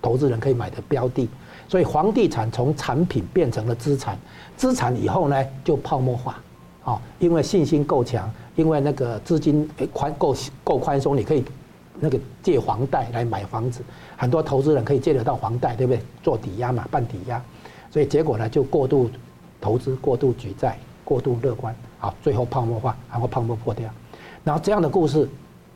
[0.00, 1.28] 投资人可以买的标的。
[1.68, 4.18] 所以房地产从产品变成了资产，
[4.56, 6.40] 资产以后呢就泡沫化，
[6.82, 10.34] 啊，因为信心够强，因为那个资金宽够
[10.64, 11.44] 够宽松，你可以
[12.00, 13.82] 那个借房贷来买房子，
[14.16, 16.00] 很多投资人可以借得到房贷，对不对？
[16.22, 17.42] 做抵押嘛，办抵押，
[17.90, 19.10] 所以结果呢就过度
[19.60, 23.88] 投资、过度举债、过度乐观，好，最后泡沫化，然后泡沫破掉。
[24.44, 25.28] 然后这样的故事，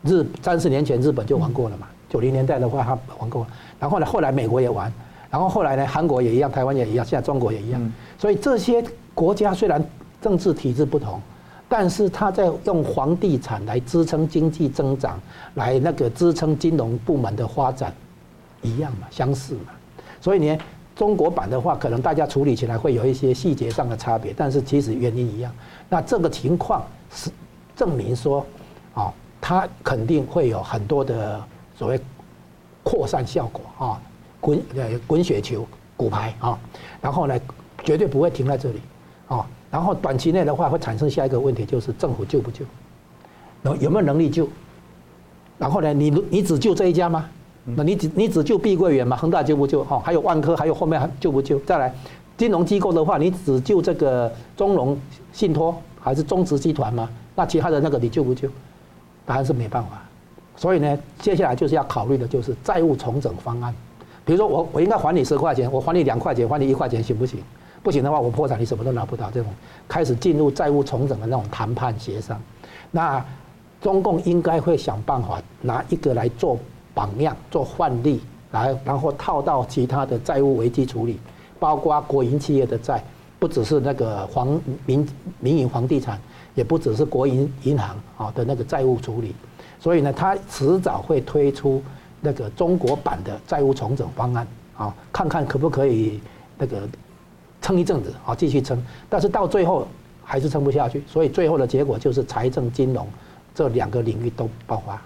[0.03, 3.47] 日三十年前日本就玩过了嘛，九零年代的话他玩过了，
[3.79, 4.91] 然后呢后来美国也玩。
[5.29, 7.93] 然后后来呢，韩国也一样，台湾也一样，现在中国也一样。
[8.19, 8.83] 所以这些
[9.15, 9.83] 国家虽然
[10.21, 11.19] 政治体制不同，
[11.67, 15.19] 但是他在用房地产来支撑经济增长，
[15.55, 17.91] 来那个支撑金融部门的发展，
[18.61, 19.71] 一样嘛，相似嘛。
[20.21, 20.57] 所以呢，
[20.95, 25.51] 中国版的话，可能大家处理起来会有一些细节上的差别，但是其实原因一样。
[25.93, 27.29] 那这个情况是
[27.75, 28.43] 证明说，
[28.95, 31.39] 啊，它肯定会有很多的
[31.77, 32.01] 所谓
[32.81, 34.01] 扩散效果啊。
[34.41, 35.63] 滚呃滚雪球
[35.95, 36.57] 骨牌啊，
[36.99, 37.39] 然后呢，
[37.83, 38.81] 绝对不会停在这里
[39.27, 39.45] 啊。
[39.69, 42.65] 然后短期内的话，会产生下一个问题，就是政府救不救？
[43.61, 44.49] 有有没有能力救？
[45.59, 47.29] 然后呢，你你只救这一家吗？
[47.65, 49.15] 那你只你只救碧桂园吗？
[49.15, 49.83] 恒大救不救？
[49.83, 51.59] 哈，还有万科，还有后面还救不救？
[51.59, 51.93] 再来，
[52.35, 54.97] 金融机构的话，你只救这个中融
[55.33, 57.09] 信托还是中植集团吗？
[57.35, 58.47] 那其他的那个你救不救？
[59.25, 60.01] 答案是没办法。
[60.55, 63.73] 所以呢，接下来就是要考虑的就是债务重整方案。
[64.23, 67.43] 比如说我我应该还你十块钱，我还你两块钱，还你一块钱行不行？
[67.81, 69.29] 不行的话，我破产，你什么都拿不到。
[69.31, 69.51] 这种
[69.89, 72.39] 开始进入债务重整的那种谈判协商，
[72.91, 73.25] 那
[73.81, 76.57] 中共应该会想办法拿一个来做
[76.93, 81.19] 榜样、做范例，来然后套到其他的债务危机处理，
[81.59, 83.03] 包括国营企业的债，
[83.43, 85.05] 不只是那个房民
[85.41, 86.17] 民营房地产，
[86.55, 89.35] 也不只是国营银行啊的那个债务处理。
[89.81, 91.83] 所以呢，他迟早会推出
[92.21, 96.21] 那个中国版的债务重整方案啊，看看可不可以
[96.57, 96.87] 那个。
[97.61, 98.77] 撑一阵子啊，继续撑，
[99.09, 99.87] 但是到最后
[100.21, 103.07] 还是撑不下去，所以最后的结果就是财政、金融
[103.55, 105.01] 这两个领域都爆发。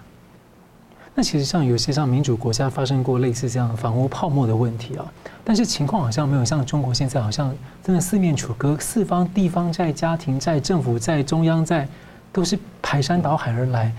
[1.18, 5.04] 那其实像有些像民主国家发生过类似这样房屋泡沫的问题啊，
[5.42, 7.52] 但是情况好像没有像中国现在好像
[7.82, 11.88] 真的四面楚歌，四方地方债、家庭债、政府债、中央债
[12.32, 13.92] 都是排山倒海而来，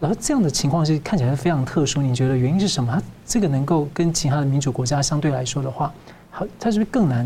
[0.00, 2.02] 然后这样的情况是看起来非常特殊。
[2.02, 3.00] 你觉得原因是什么？
[3.24, 5.94] 这个能够跟其他的民主国家相对来说的话，
[6.32, 7.24] 好，它是不是更难？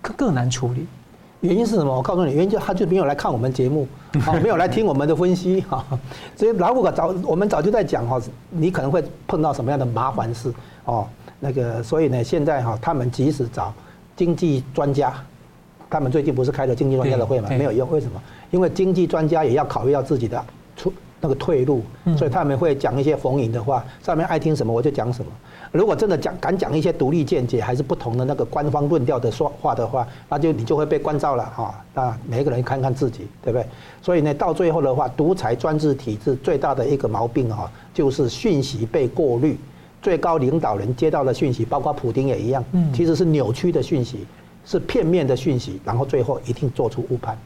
[0.00, 0.86] 更更难处理，
[1.44, 1.94] 原因是什么？
[1.94, 3.86] 我告诉你，原因就他就没有来看我们节目，
[4.22, 5.84] 好， 没有来听我们的分析，哈。
[6.34, 10.50] 所以老虎早我们早就在讲哈，你可能会碰到什么样的麻烦事
[10.86, 11.06] 哦。
[11.40, 13.74] 那个，所以呢，现在哈，他们即使找
[14.16, 15.12] 经济专家，
[15.90, 17.50] 他们最近不是开了经济专家的会吗？
[17.50, 18.18] 没有用，为什么？
[18.50, 20.42] 因为经济专家也要考虑到自己的
[20.76, 21.82] 出那个退路，
[22.16, 25.30] 所以他们会讲一些逢迎的话，上面爱听什么我就讲什么。
[25.74, 31.74] 如果真的讲敢讲一些独立见解，还是不同的那个官方论调的说话的话，那就你就会被关照了哈。
[31.92, 33.66] 那每个人看看自己，对不对？
[34.00, 39.58] 所以呢，到最后的话，独裁专制体制最大的一个毛病哈，就是讯息被过滤，
[40.00, 44.24] 最高领导人接到的讯息，包括普丁也一样，其实是扭曲的讯息，
[44.64, 47.36] 是片面的讯息，然后最后一定做出误判。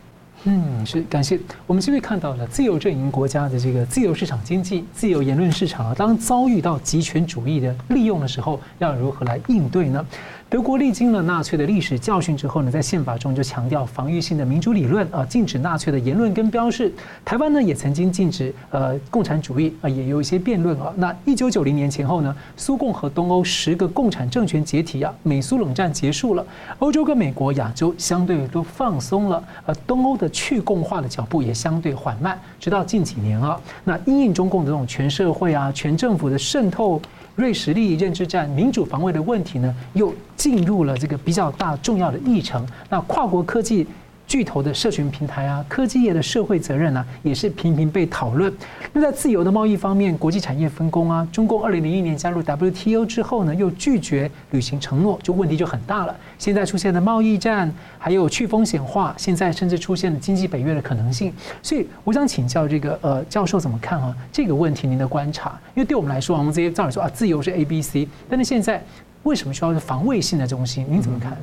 [0.44, 1.38] 嗯，是感谢。
[1.66, 10.06] 我们这边看到了自由阵营国家的这个自由市场经济、自由言论市场啊，当遭遇到极权主义的利用的时候，要如何来应对呢？
[10.50, 16.90] 德国历经了纳粹的历史教训之后呢，在宪法中就强调防御性的民主理论啊，禁止纳粹的言论跟标示。
[17.22, 20.90] 台湾呢也曾经禁止呃共产主义啊，也有一些辩论啊。
[20.96, 26.42] 那一九九零年前后呢，苏共和东欧十个共产政权解体啊，美苏冷战结束了，
[26.78, 36.98] 欧洲跟美国、亚洲相对都放松了，呃，东欧的去共化的脚步也相对缓慢，直到近几年啊，那因应中共的这种全社会啊、全政府的渗透。
[37.38, 42.66] 瑞士利益、认知战、民主防卫的问题呢，又进入了这个比较大重要的议程。
[42.90, 43.86] 那跨国科技。
[44.28, 48.52] 巨头的社群平台啊，科技业的社会责任啊，也是频频被讨论。
[48.92, 56.14] 那在自由的贸易方面，国际产业分工啊，中共二零零一年加入 WTO 之后呢，又拒绝履行承诺，就问题就很大了。
[56.38, 61.32] 现在出现的贸易战，还有去风险化，现在甚至出现了经济北约的可能性。
[61.62, 64.86] 所以我想请教这个呃教授怎么看啊这个问题？
[64.86, 68.84] 您的观察，因为对我们来说，我们这些照理说啊，自由是 A B C，但是现在
[69.22, 70.86] 为什么需要是防卫性的中心？
[70.86, 71.34] 您怎么看？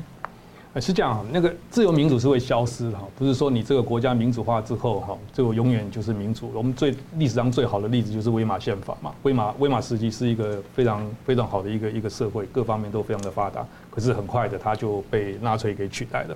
[0.81, 6.51] 是这样，那个自由民主是会消失哈，不是说你这个国家民主化之后哈，这个永远就是民主。
[6.53, 13.65] 我们最历史上最好的例子就是威玛宪法嘛，威玛威玛时期是一个非常非常好的一个一个社会，各方面都非常的发达。
[13.89, 16.35] 可是很快的，它就被纳粹给取代了。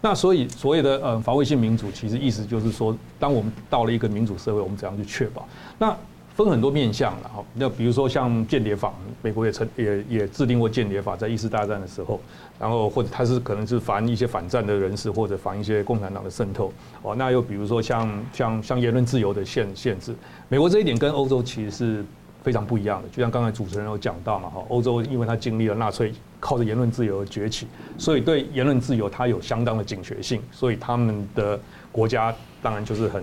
[0.00, 5.46] 那所以所谓的呃防卫性民主，其实意思就是说，当我们到了一个民主社会，我们怎样去确保？
[5.78, 5.94] 那
[6.34, 8.92] 分很多面向了哈，那比如说像间谍法，
[9.22, 12.20] 美国也成也也制定过间谍法，在一次大战的时候，
[12.58, 17.14] 然后或者它是可能是防一些反战的人士，或者防一些共产党的渗透哦。
[17.14, 20.12] 那又比如说像像像言论自由的限限制，
[20.48, 22.04] 美国这一点跟欧洲其实是
[22.42, 23.08] 非常不一样的。
[23.10, 31.60] 就像刚才主持人有讲到嘛哈，欧洲因为它经历了纳粹靠着言论自由的崛起，所以对言论自由它有相当的警觉性，所以他们的
[31.92, 33.22] 国家当然就是很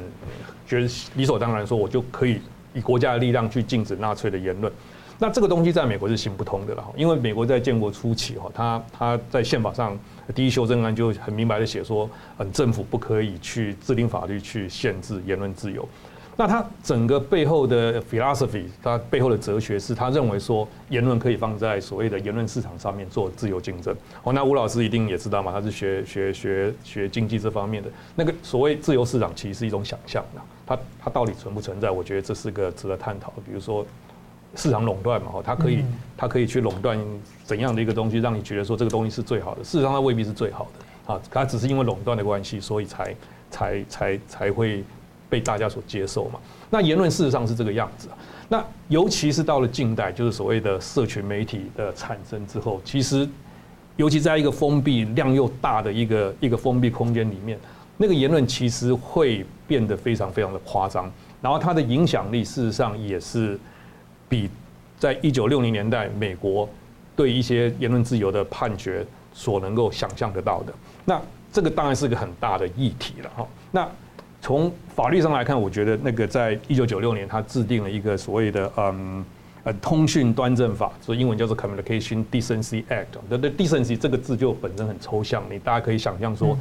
[0.66, 2.40] 觉得理所当然说，我就可以。
[2.74, 4.72] 以国家的力量去禁止纳粹的言论，
[5.20, 6.84] 那这个东西在美国是行不通的了。
[6.96, 9.98] 因为美国在建国初期哈，他他在宪法上
[10.34, 15.88] 第一修正案就很明白的写说，嗯，政府不可以去制定法律去限制言论自由。
[16.38, 23.94] 那他整个背后的 philosophy，他背后的哲学是他认为说，言论可以放在所谓的言论市场上面做自由竞争。
[24.24, 27.90] 哦，那吴老师一定也知道嘛，他是学学学学经济这方面的。
[28.16, 30.42] 那个所谓自由市场其实是一种想象的，
[30.76, 31.90] 它它到底存不存在？
[31.92, 33.42] 我觉得这是个值得探讨的。
[33.46, 33.86] 比如说
[34.56, 35.84] 市场垄断嘛，哦，它可以
[36.18, 37.00] 它可以去垄断
[37.44, 39.64] 怎样的一个东西，让你觉得说这个东西是最好的。
[39.64, 43.16] 事实上它未必是最好的啊，它只是因为垄断的关系，所以才
[43.50, 44.84] 才才才会。
[45.32, 46.38] 被大家所接受嘛？
[46.70, 48.18] 那言论事实上是这个样子啊。
[48.50, 53.26] 那尤其是到了近代，就是所谓的社群媒体的产生之后，其实
[53.96, 57.58] 尤其在一个封闭量又大的一个一个封闭空间里面，
[57.96, 61.10] 那个言论其实会变得非常非常的夸张，
[61.42, 63.58] 然后它的影响力事实上也是
[64.28, 64.50] 比
[65.00, 66.68] 在一九六零年代美国
[67.16, 70.74] 对一些言论自由的判决所能够想象得到的。
[71.06, 71.22] 那
[71.54, 73.48] 这个当然是个很大的议题了哈。
[73.72, 73.88] 那
[74.42, 79.24] 从法律上来看，我觉得那个在一九九六年，他制定了一个所谓的嗯。
[79.64, 83.06] 呃，通讯端正法，所以英文叫做 Communication Decency Act。
[83.30, 86.58] 那那 decency 这个字就本身很抽象，你大家可以想象说，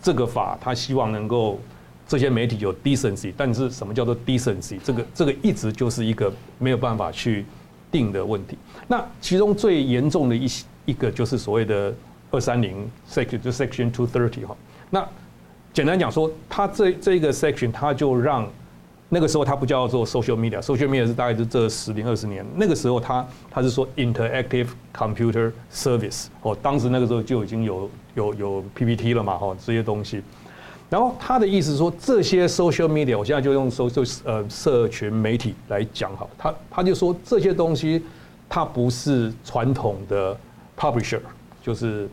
[0.00, 1.58] 这个法他希望能够
[2.08, 4.78] 这些媒体有 decency，但是什么叫做 decency？
[4.84, 7.44] 这个这个一直就是一个没有办法去
[7.90, 8.56] 定的问题。
[8.86, 10.46] 那其中最严重的一
[10.84, 11.92] 一个就是所谓的
[12.30, 14.56] 二三零 section，就 section two thirty 哈。
[14.88, 15.04] 那
[15.72, 18.48] 简单讲说，它这这个 section 它就让
[19.08, 22.46] 那个时候它不叫做 social media，social media 是大概是这十年二十年。
[22.54, 30.22] 那个时候它它是说 interactive computer service 哦，当时那个时候就已经有有有 PPT 了嘛，哈这些东西。
[30.88, 38.00] 然后他的意思是说，这些 social media，我现在就用 social 呃社群媒体来讲好，他他就说这些东西
[38.48, 40.36] 它不是传统的
[40.78, 41.18] publisher，
[41.62, 42.08] 就是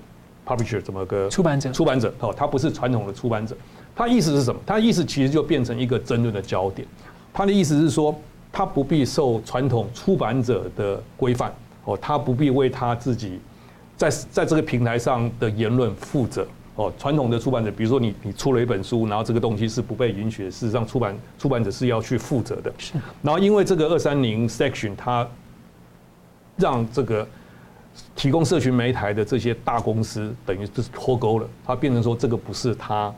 [0.45, 3.55] publisher 怎么个出版者出版者哦，他不是传统的出版者。
[3.95, 4.59] 他意思是什么？
[4.65, 6.87] 他意思其实就变成一个争论的焦点。
[7.31, 8.19] 他的意思是说，
[8.51, 11.53] 他不必受传统出版者的规范
[11.85, 13.39] 哦，他不必为他自己
[13.95, 16.91] 在在这个平台上的言论负责哦。
[16.97, 22.73] 传统的出版者，比如说你你出了一本书，然后这个东西是不被允许的，事实上出版出版者是要去负责的。
[22.77, 22.93] 是。
[23.21, 25.27] 然后因为这个二三零 section，它
[26.57, 27.27] 让这个
[28.15, 33.13] 提供社群媒体的这些大公司等于就是脱钩了，它变成说这个不是他。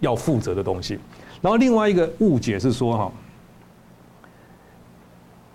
[0.00, 0.96] 要负责的东西，
[1.40, 3.12] 然后另外一个误解是说哈，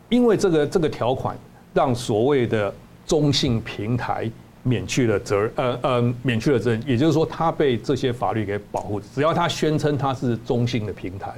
[0.10, 1.38] 因为这个这个条款
[1.74, 2.76] 让所谓的
[3.06, 4.30] 中性平台
[4.64, 11.34] 免去了责任，呃呃免去了责任，也就是说他被这些法律给保护，只要他宣称他是中性的平台，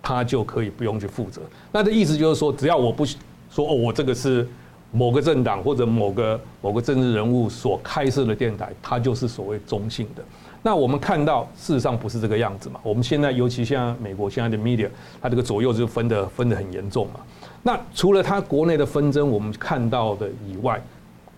[0.00, 1.42] 他就可以不用去负责。
[1.70, 4.48] 那的意思就是说，只要我不说哦，我这个是
[4.90, 10.22] 某个政党或者某个某个政治人物所开设的电台，它就是所谓中性的。
[10.62, 12.78] 那我们看到，事实上不是这个样子嘛。
[12.82, 14.88] 我们现在，尤其像美国现在的 media，
[15.20, 17.20] 它这个左右就分得分得很严重嘛。
[17.62, 20.78] 那除了它国内的纷争，我们看到的以外，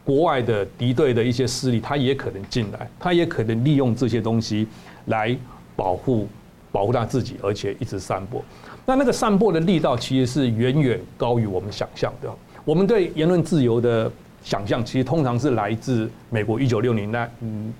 [0.04, 4.66] 国外的敌对的一些势力，他也可能进来，他也可能利用这些东西
[5.06, 5.36] 来
[5.76, 6.28] 保护
[6.70, 8.42] 保护他自己，而且一直散播。
[8.84, 12.28] 那那个散播的力道，其实是远远高于我们想象的。
[12.64, 14.10] 我们对言论自由的。
[14.44, 17.30] 想象其实通常是来自美国一九六零年代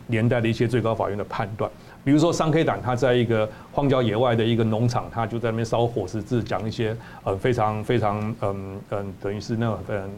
[0.06, 1.68] 年代的一些最高法院的判断，
[2.04, 10.10] 比如说三 K 党他在一个荒郊野外的一个农场，他就在那边烧火十字，讲一些呃非常非常嗯嗯等于是那种嗯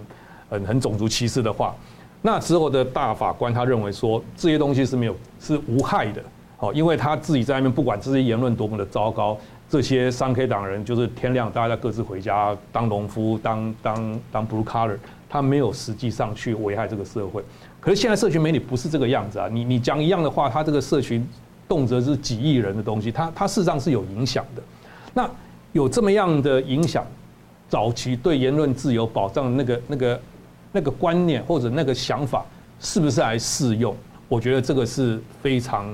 [0.51, 1.75] 嗯很种族歧视的话。
[2.27, 6.23] 那之后的大法官他认为说，这些东西是没有是无害的，
[6.59, 9.37] 哦，因为他自己在那边不管这些言论多么的糟糕，
[9.69, 14.97] 这些三 K 党人就是天亮大家各自回家当农夫当当当 blue collar。
[15.29, 17.43] 他没有实际上去危害这个社会，
[17.81, 19.49] 可是现在社群媒体不是这个样子啊！
[19.51, 21.29] 你你讲一样的话，他这个社群
[21.69, 24.63] 动辄是几亿人的东西，他他事实上是有影响的。
[25.13, 25.29] 那
[25.73, 27.05] 有这么样的影响，
[27.69, 30.21] 早期对言论自由保障那个那个
[30.75, 32.45] 那个观念或者那个想法，
[32.81, 33.97] 是不是还适用？
[34.29, 35.89] 我觉得这个是非常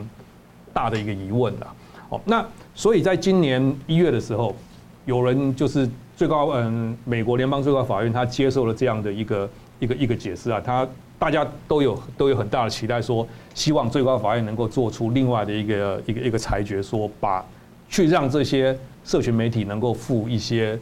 [0.72, 1.74] 大的一个疑问了。
[2.09, 4.57] 哦，那所以在今年一月的时候，
[5.05, 5.89] 有人就是。
[6.16, 10.87] 最高嗯，美国联邦最高法院他接受了这样的一个一个一个解释啊，他
[11.18, 17.43] 大家都有都有很大的期待，说希望最高法院能够做出另外的一个一个一个裁决，说把
[17.89, 20.78] 去让这些社群媒体能够负一些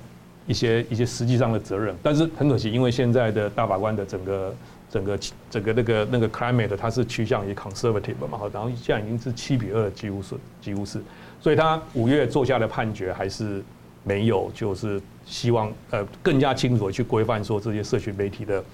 [0.49, 1.95] 一些一些实际上的责任。
[2.03, 4.55] 但是很可惜，因为现在的大法官的整个
[4.91, 5.19] 整个
[5.49, 11.01] 整个那个那个 climate 它是趋向于 conservative 嘛，然后现在已经是七比二，几乎是几乎是，
[11.41, 13.63] 所以他五月做下的判决还是
[14.03, 15.01] 没有就是。
[15.31, 18.65] 希望呃更加清楚的去规范说这些社群媒体的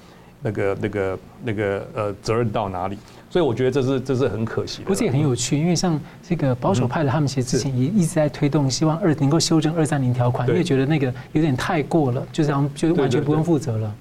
[0.45, 2.99] 那个那个那个呃责任到哪里，
[3.31, 4.85] 所以我觉得这是这是很可惜的。
[4.85, 13.95] 不是也很有趣，因为像这个保守派的他们其实之前也一直在推动，希望二能够修正二三零条款，因为觉得那个有点太过了，就这样就完全不用负责了。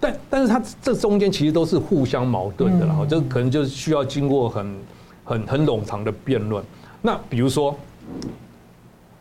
[0.00, 4.76] 但但是它这中间其实都是互相矛盾的，然后这可能就是需要经过很
[5.24, 6.64] 很很冗长的辩论。
[7.02, 7.76] 那比如说。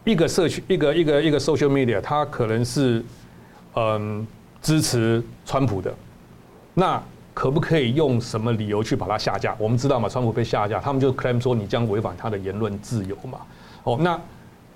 [0.06, 3.04] 一个社区，一个一个一个 social media，它可能是
[3.76, 4.26] 嗯
[4.62, 5.94] 支持川普的，
[6.80, 7.02] 那
[7.34, 9.56] 可不可以用什么理由去把它下架？
[9.58, 13.40] 我们知道嘛，川普被下架，他们就 claim 说你将违反他的言论自由嘛。
[13.84, 14.20] 哦，那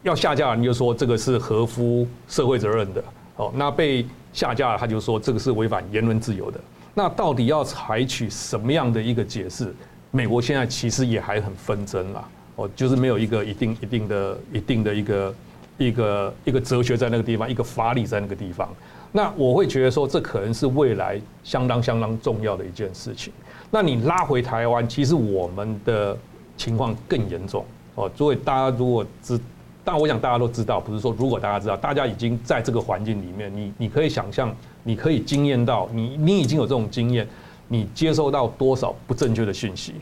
[0.02, 3.04] 要下架，你就说这个是合乎社会责任的。
[3.36, 6.60] 哦，那被下架，他就说这个是违反言论自由的。
[6.96, 9.72] 那到底要采取什么样的一个解释，
[10.10, 15.32] 美国现在其实也还很纷争啦，哦，就是没有一个一定一定的一定的一个
[15.78, 18.70] 一个一个哲学在那个地方，一个法理在那个地方。
[19.12, 23.34] 那我会觉得说，这可能是未来相当相当重要的一件事情。
[23.70, 26.18] 那你拉回台湾，其实我们的
[26.56, 27.66] 情况更严重
[27.96, 28.10] 哦。
[28.16, 29.40] 所以大家如果知，
[29.84, 37.28] 但我想大家都知道，不是说如果大家知道，大家已经在这个环境里面，你你可以想象，你可以经验到，你你已经有这种经验，
[37.68, 39.96] 你接收到多少不正确的信息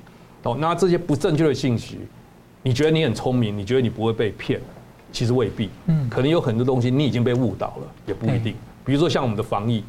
[0.44, 0.56] 哦。
[0.60, 1.98] 那这些不正确的信息，
[2.62, 4.60] 你觉得你很聪明，你觉得你不会被骗，
[5.12, 5.70] 其实未必。
[5.88, 8.56] 嗯，可能有很多东西你已经被误导了，也不一定。
[8.86, 9.84] 比如说像我们的防疫，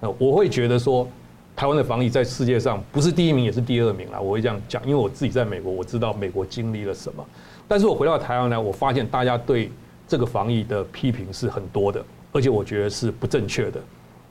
[0.00, 1.06] 呃，我会觉得说，
[1.54, 4.20] 台湾的防疫在世界上不是第一名也是第二名啦。
[4.20, 7.24] 我会这样讲，因为我自己在美国，我知道美国经历了什么。
[7.68, 9.70] 但是我回到台湾来，我发现大家对
[10.06, 13.80] 这个防疫的批评是很多的，而且我觉得是不正确的。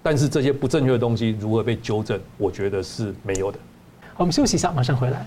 [0.02, 3.58] 但是这些不正确的东西如何被纠正，我觉得是没有的。
[4.14, 5.26] 好，我们休息一下，马上回来。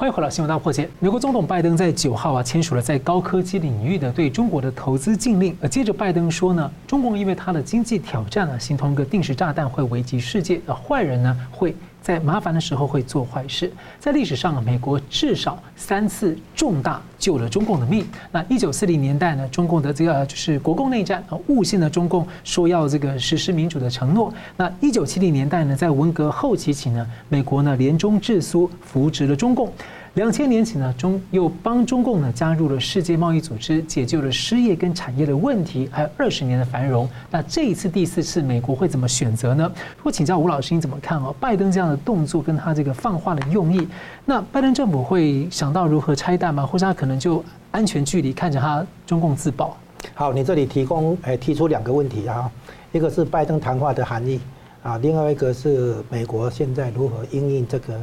[0.00, 0.88] 欢迎回来，新闻大破解。
[0.98, 5.54] 美国总统拜登在九号啊签署了在高科技领域的对中国的投资禁令。
[5.60, 10.58] 呃接着拜登说呢，中国因为它的经济挑战啊，形同一个定时炸弹，会危及世界。
[10.64, 11.76] 呃坏人呢会。
[12.02, 13.70] 在麻烦的时候会做坏事。
[13.98, 18.06] 在历史上啊，美国至少三次重大救了中共的命。
[18.32, 24.32] 那一九四零年代呢，中共的这个就是国共内战啊，误信了中共说要这个实施民主的承诺。
[24.56, 29.72] 那一九七零年代呢，在文革后期起呢，美国呢联中制苏扶植了中共。
[30.14, 37.08] 两千年起呢，中又帮中共呢加入了世界贸易组织，解救了失业跟产业的问题，还有二十年的繁荣。
[37.30, 39.70] 那这一次第四次，美国会怎么选择呢？
[40.02, 41.32] 我请教吴老师，你怎么看哦？
[41.38, 43.86] 拜登这样的动作跟他这个放话的用意，
[44.24, 46.66] 那拜登政府会想到如何拆弹吗？
[46.66, 49.76] 或者他可能就安全距离看着他中共自爆？
[50.14, 52.50] 好，你这里提供诶提出两个问题啊，
[52.90, 54.40] 一个是拜登谈话的含义
[54.82, 57.94] 啊，另外一个是美国现在如何应应这个。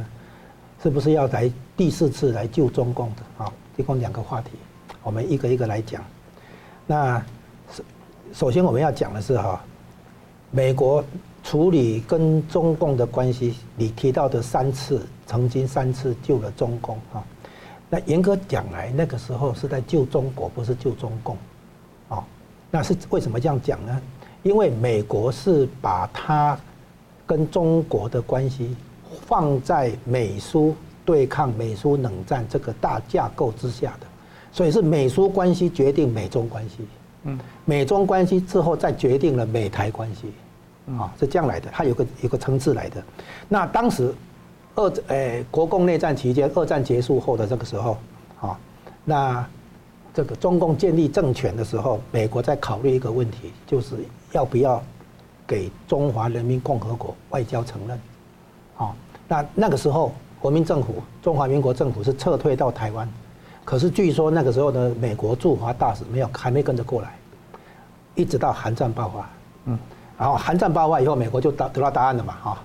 [0.82, 3.52] 是不是要来第四次来救中共的啊？
[3.76, 4.50] 提供两个话题，
[5.02, 6.04] 我们一个一个来讲。
[6.86, 7.24] 那
[7.72, 7.84] 首
[8.32, 9.60] 首先我们要讲的是哈，
[10.50, 11.04] 美国
[11.42, 17.24] 处理跟中共的关系，你提到的三次，曾经三次救了中共啊。
[17.90, 21.36] 那严格讲来，那个时候是在救中国，不是救中共
[22.08, 22.24] 啊。
[22.70, 24.00] 那是为什么这样讲呢？
[24.42, 26.58] 因为美国是把它
[27.26, 28.76] 跟中国的关系。
[29.26, 34.06] 放在美苏对抗美苏冷战这个大架构之下的，
[34.52, 36.76] 所以是美苏关系决定美中关系，
[37.24, 40.32] 嗯，美中关系之后再决定了美台关系，
[40.98, 43.02] 啊，是这样来的，它有个有个层次来的。
[43.48, 44.14] 那当时
[44.74, 47.98] 二诶国共内战期间，二战结束后的这个时候，
[48.40, 48.58] 啊，
[49.04, 49.46] 那
[50.14, 53.96] 这个中共建立政权的时候，美国在考虑一个问题，就是
[54.32, 54.82] 要不要
[55.46, 57.98] 给中华人民共和国外交承认。
[58.78, 58.94] 啊，
[59.28, 63.06] 那那个时候，国民政府、中华民国政府是撤退到台湾，
[63.64, 67.14] 可是据说那个时候的美国驻华大使没有，还没跟着过来，
[68.14, 69.30] 一直到韩战爆发，
[69.66, 69.78] 嗯，
[70.16, 72.58] 然后韩战爆发以后，美国就得得到答案了嘛，哈，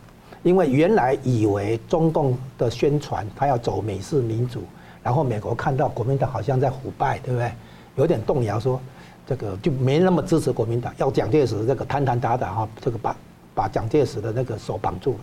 [0.44, 4.64] 因为原来以为中共的宣传他要走美式民主，
[5.02, 7.52] 然后美国看到国民党好像在腐败，对不对？
[7.96, 8.80] 有点动摇，说
[9.26, 13.16] 这个就没那么支持国民党，要蒋介石这个谈谈打打哈，这个把
[13.56, 15.20] 把蒋介石的那个手绑住了。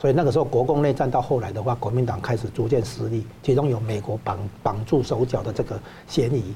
[0.00, 5.78] 所以那个时候，国共内战到后来的话，国民党开始逐渐失利，其中有美国绑绑住手脚的这个
[6.08, 6.54] 嫌疑。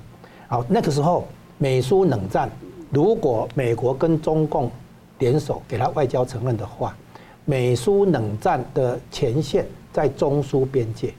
[0.49, 1.27] 好，那个时候
[1.59, 2.51] 美苏冷战，
[2.89, 4.71] 如果美国跟中共
[5.19, 6.97] 联手给他外交承认的话，
[7.45, 11.13] 美苏冷战的前线在中苏边界，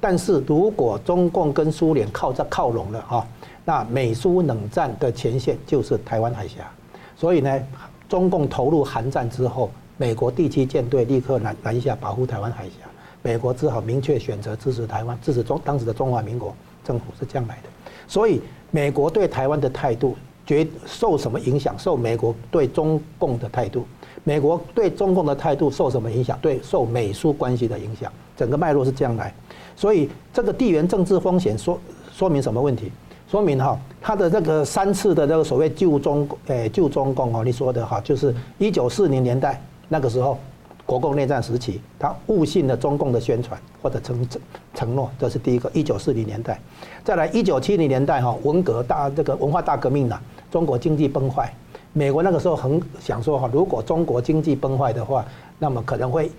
[0.00, 3.24] 但是如果中共跟苏联靠着靠拢了哈，
[3.64, 6.68] 那美苏冷战的前线就是台湾海峡。
[7.14, 7.62] 所以呢，
[8.08, 9.70] 中共投入韩战之后。
[10.00, 12.86] 美国第七舰队立刻南南下保护台湾海峡，
[13.20, 17.62] 美国只好明确选择支持台湾，支持中当时的中华民国政府是这样来的。
[18.06, 18.40] 所以
[18.70, 21.76] 美国对台湾的态度，决受什么影响？
[21.76, 23.84] 受美国对中共的态度。
[24.22, 26.38] 美国对中共的态度受什么影响？
[26.40, 28.12] 对，受美苏关系的影响。
[28.36, 29.34] 整个脉络是这样来。
[29.74, 31.76] 所以这个地缘政治风险说
[32.12, 32.92] 说明什么问题？
[33.28, 39.60] 说明哈，他的这个三次的这个所谓救中诶救中共哦，你说的哈，就是一九四零年代。
[39.88, 40.38] 那个时候，
[40.84, 44.40] 国共内战时期，他误信了中共的宣传或者承承
[44.74, 45.70] 承诺，这是第一个。
[45.74, 46.60] 一九四零年代，
[47.04, 50.18] 再来一九七零年代哈，文革大这个文化大革命呢，
[50.50, 51.54] 中国经济崩坏，
[51.92, 55.24] 美国那个时候很想说哈，如果中国经济崩坏的话，
[55.58, 56.30] 那么可能会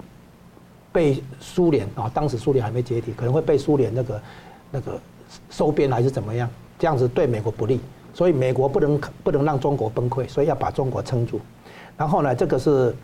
[0.91, 4.21] 被苏联啊，当时苏联还没解体，可能会被苏联那个
[4.71, 4.99] 那个
[5.49, 7.79] 收编还是怎么样，这样子对美国不利，
[8.13, 11.39] 所以美国不能不能让中国崩溃，所以要把中国撑住。
[11.97, 12.95] 然后呢，这个是。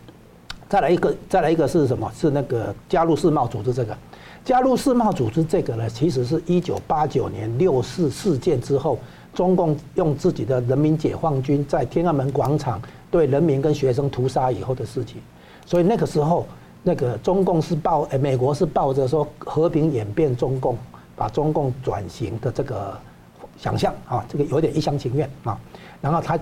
[0.68, 2.10] 再来一个，再来一个是什么？
[2.14, 3.96] 是那个加入世贸组织这个。
[4.44, 8.98] 加入世贸组织这个呢，其实是一九八九年六四事件之后，
[9.32, 15.20] 中共用自己的人民解放军在天安门广场对人民跟学生屠杀以后的事情。
[15.64, 16.46] 所以那个时候，
[16.82, 20.76] 那个中共是抱，美国是抱着说和平演变中共，
[21.16, 22.96] 把中共转型的这个
[23.56, 25.58] 想象啊，这个有点一厢情愿啊。
[26.00, 26.36] 然后他。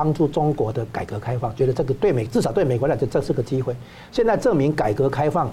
[0.00, 3.76] 帮助中国的改革开放，觉得这个对美至少对美国来讲这是个机会。
[4.10, 5.52] 现在证明改革开放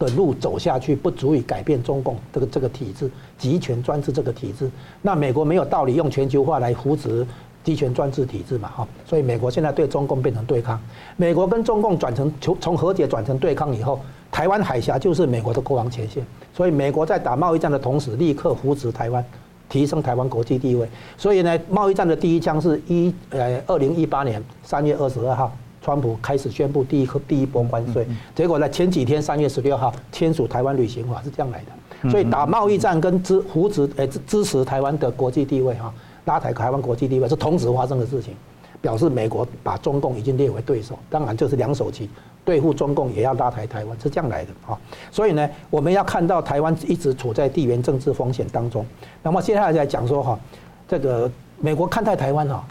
[0.00, 3.08] 的路走下去不足以改变中共这个这个体制，
[3.38, 4.68] 集权专制这个体制。
[5.00, 7.24] 那美国没有道理用全球化来扶持
[7.62, 8.68] 集权专制体制嘛？
[8.68, 10.80] 哈，所以美国现在对中共变成对抗。
[11.16, 14.00] 美国跟中共转成从从和解转成对抗以后，
[14.32, 16.26] 台湾海峡就是美国的国防前线。
[16.52, 19.24] 所以美国在打贸易战的同时，立刻扶持台湾。
[19.68, 25.52] 提升台湾国际地位，所以呢，贸易战的第一枪是一呃二零一八年三月二十二号，
[25.82, 35.92] 川普开始宣布第一颗第一波关税，结果呢前几天三月十六号签署台湾旅行法是这样来的，所以打贸易战跟支扶持呃支持台湾的国际地位哈，
[36.24, 38.34] 拉抬台湾国际地位是同时发生的事情，
[38.80, 42.08] 表示美国把中共已经列为对手，当然就是两手棋。
[42.48, 44.72] 对付中共也要拉抬台湾，是这样来的啊。
[45.10, 48.86] 所以呢，我们要看到台湾一直处在地缘政治风险当中。
[49.22, 50.40] 那么接下来再讲说哈，
[50.88, 51.30] 这个
[51.60, 52.66] 美国看待台湾哈，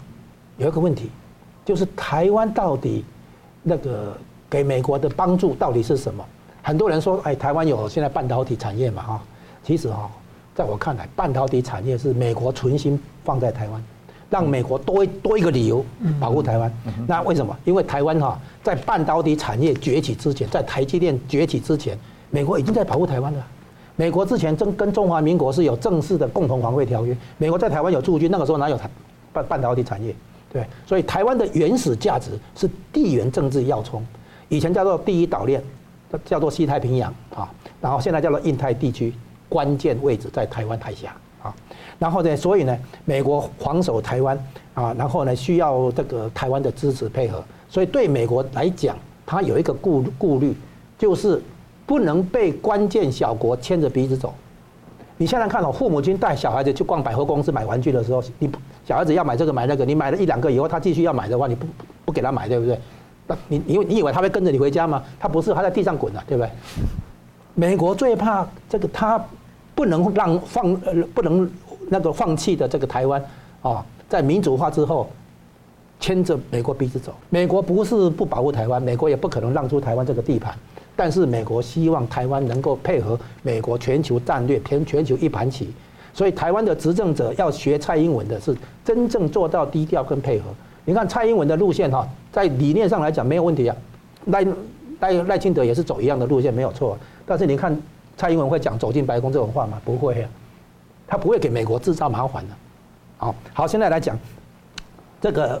[0.56, 1.12] 有一个问题，
[1.64, 3.04] 就是台湾到底
[3.62, 4.18] 那个
[4.50, 6.24] 给美国的帮助到底是什么？
[6.60, 9.22] 很多人说，哎，台湾有现在半导体产业嘛哈，
[9.62, 10.10] 其实哈，
[10.56, 13.80] 在我看来，半导体产业是美国存心放在台湾。
[14.30, 15.84] 让美国多多一个理由
[16.20, 16.72] 保护台湾，
[17.06, 17.56] 那为什么？
[17.64, 21.98] 因为台湾哈在半导体产业崛起之前，在台积电崛起之前，
[22.30, 23.46] 美国已经在保护台湾了。
[23.96, 28.88] 美国之前正跟中华民国是有正式的共同防卫条约，美国在台湾有驻军，那个时候哪有台
[29.32, 30.14] 半半导体产业？
[30.52, 34.04] 对，所以台湾的原始价值是地缘政治要冲，
[34.48, 35.62] 以前叫做第一岛链，
[36.24, 37.50] 叫做西太平洋啊，
[37.80, 39.12] 然后现在叫做印太地区，
[39.48, 41.14] 关键位置在台湾海峡。
[41.98, 44.38] 然后呢，所以呢，美国防守台湾
[44.74, 47.42] 啊，然后呢，需要这个台湾的支持配合。
[47.68, 48.96] 所以对美国来讲，
[49.26, 50.54] 它有一个顾顾虑，
[50.96, 51.42] 就是
[51.84, 54.32] 不能被关键小国牵着鼻子走。
[55.16, 58.48] 你现在看到父母亲带小孩子去逛百货公司买玩具的时候，你
[58.86, 61.66] 小孩子要买这个买那个，你买了一两个以后，他继续要买的话，你不
[62.04, 62.78] 不给他买，对不对？
[63.26, 65.02] 那你你你以为他会跟着你回家吗？
[65.18, 66.50] 他不是，他在地上滚的，对不对？
[67.54, 69.20] 美国最怕这个，他
[69.74, 71.50] 不能让放呃不能。
[71.88, 73.22] 那个放弃的这个台湾
[73.62, 75.08] 啊，在民主化之后，
[76.00, 77.12] 牵着美国鼻子走。
[77.30, 80.54] 美国不是不保护台湾，美国也不可能让出台湾这个地盘。
[80.94, 85.72] 但是美国希望台湾能够配合美国全球战略，全全球一盘棋。
[86.12, 90.46] 所以台湾的执政者要学蔡英文的是真正做到低调跟配合。
[90.84, 93.76] 你看蔡英文的路线哈，在理念上来讲没有问题啊。
[94.26, 94.44] 赖
[94.98, 96.98] 赖赖清德也是走一样的路线没有错。
[97.24, 97.80] 但是你看
[98.16, 99.80] 蔡英文会讲走进白宫这种话吗？
[99.84, 100.28] 不会啊。
[101.08, 102.54] 他不会给美国制造麻烦的，
[103.16, 104.16] 好，好，现在来讲，
[105.20, 105.60] 这个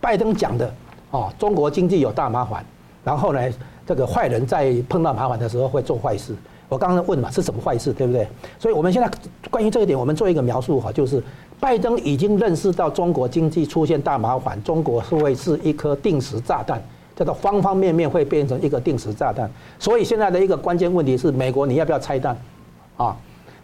[0.00, 0.72] 拜登讲的
[1.10, 2.62] 哦，中国经济有大麻烦，
[3.02, 3.40] 然后呢，
[3.86, 6.36] 这个坏人在碰到麻烦的时候会做坏事。
[6.68, 8.28] 我刚刚问嘛，是什么坏事，对不对？
[8.58, 9.10] 所以我们现在
[9.50, 11.24] 关于这一点，我们做一个描述哈，就是
[11.58, 16.78] 拜登已经认识到中国经济出现大麻烦，中国是会是一颗定时炸弹，
[17.16, 19.50] 叫做方方面面会变成一个定时炸弹。
[19.78, 22.36] 所以现在的一个关键问题是，美国你要不要拆弹
[22.98, 23.16] 啊？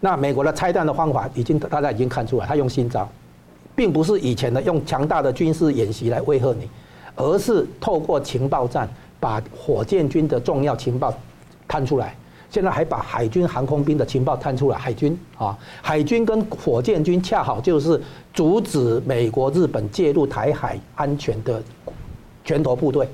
[0.05, 3.09] 那美国的拆弹的方法已经大家已经看出来，他用新招，
[3.75, 6.69] 并不是以前的用强大的军事演习来威吓你，
[7.17, 8.87] 而是透过情报战
[9.19, 11.11] 把火箭军的重要情报
[11.67, 12.15] 探出来，
[12.51, 17.99] 现在还把海军航空兵的情报探出来，海军啊，海军跟火箭军恰好就是
[18.35, 21.63] 阻止美国、日本介入台海安全的
[22.45, 23.09] 拳头部队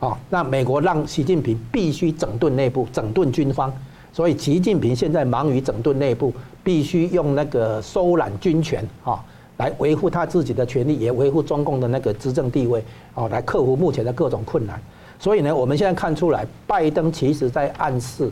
[0.00, 3.72] 啊，那美国让习近平必须整顿内部，整顿军方。
[4.12, 6.32] 所以，习近平现在忙于整顿内部，
[6.62, 9.24] 必须用那个收揽军权啊，
[9.56, 12.84] 来维护他自己的权利，也维护中共的那个执政地位
[13.14, 14.78] 啊，来克服目前的各种困难。
[15.18, 18.30] 所以呢，我们现在看出来，拜登其实在暗示，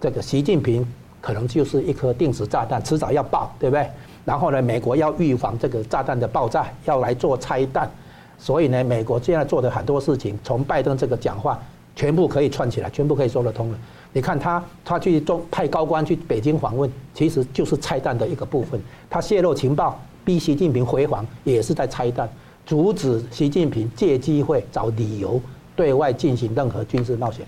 [0.00, 0.84] 这个习近平
[1.20, 3.88] 可能就是一颗定时炸弹，迟早要爆，对不对？
[4.24, 7.88] 然后呢，美国要预防这个炸弹的爆炸，要来做拆弹。
[8.36, 11.56] 所以呢，美国现在做的很多事情，从拜登这个讲话，
[11.94, 13.78] 全部可以串起来，全部可以说得通了。
[14.16, 18.80] 你看他，他去中派高官去北京访问，其实就是拆弹的一个部分。
[19.10, 22.26] 他泄露情报，逼习近平回防，也是在拆弹，
[22.64, 25.38] 阻止习近平借机会找理由
[25.76, 27.44] 对外进行任何军事冒险。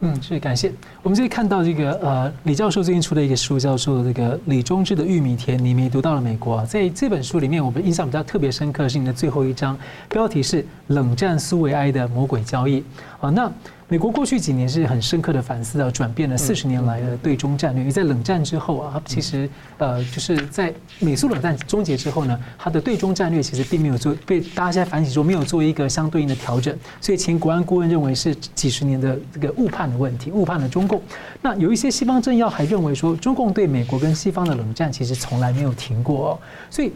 [0.00, 0.72] 嗯，是感谢。
[1.02, 6.64] 我们这里看到这个呃，李教授最近出的一个书，叫做这个李忠志的《玉米田》，你没读到了美国啊。
[6.64, 9.76] 在这本书里面，我们印象比较特别深刻是你的最后一章，
[10.08, 12.82] 标题是“冷战苏维埃的魔鬼交易”
[13.20, 13.28] 啊。
[13.28, 13.52] 那
[13.90, 17.80] 美国过去几年是很深刻的反思啊，转变了四十年来的对中战略。
[17.80, 26.76] 因为在冷战之后啊，其实呃，就是在美苏冷战终结之后呢，它的对中战略其实并没有做被大家在反省说没有做一个相对应的调整。
[27.00, 31.00] 所以前国安顾问认为是几十年的这个误判的问题，误判了中共。
[31.40, 36.38] 那有一些西方政要还认为说，中共对美国跟西方的冷战其实从来没有停过哦。
[36.68, 36.92] 所以。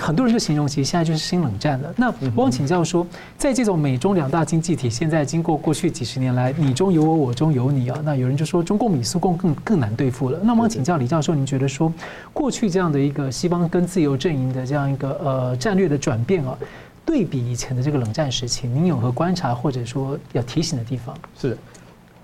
[0.00, 1.92] 很多人就形容，其实现在就是新冷战了。
[1.96, 3.06] 那我想请教说，
[3.36, 10.38] 在这种美中两大经济体，现在经过过去几十年来，你中有我，我中有你啊，那有人就说中共比苏共更更难对付了。
[10.42, 11.92] 那么请教李教授，您觉得说，
[12.32, 16.56] 过去这样的一个西方跟自由阵营的这样一个呃战略的转变啊，
[17.04, 21.16] 对比以前的这个冷战时期，您有何观察或者说要提醒的地方？
[21.38, 21.56] 是。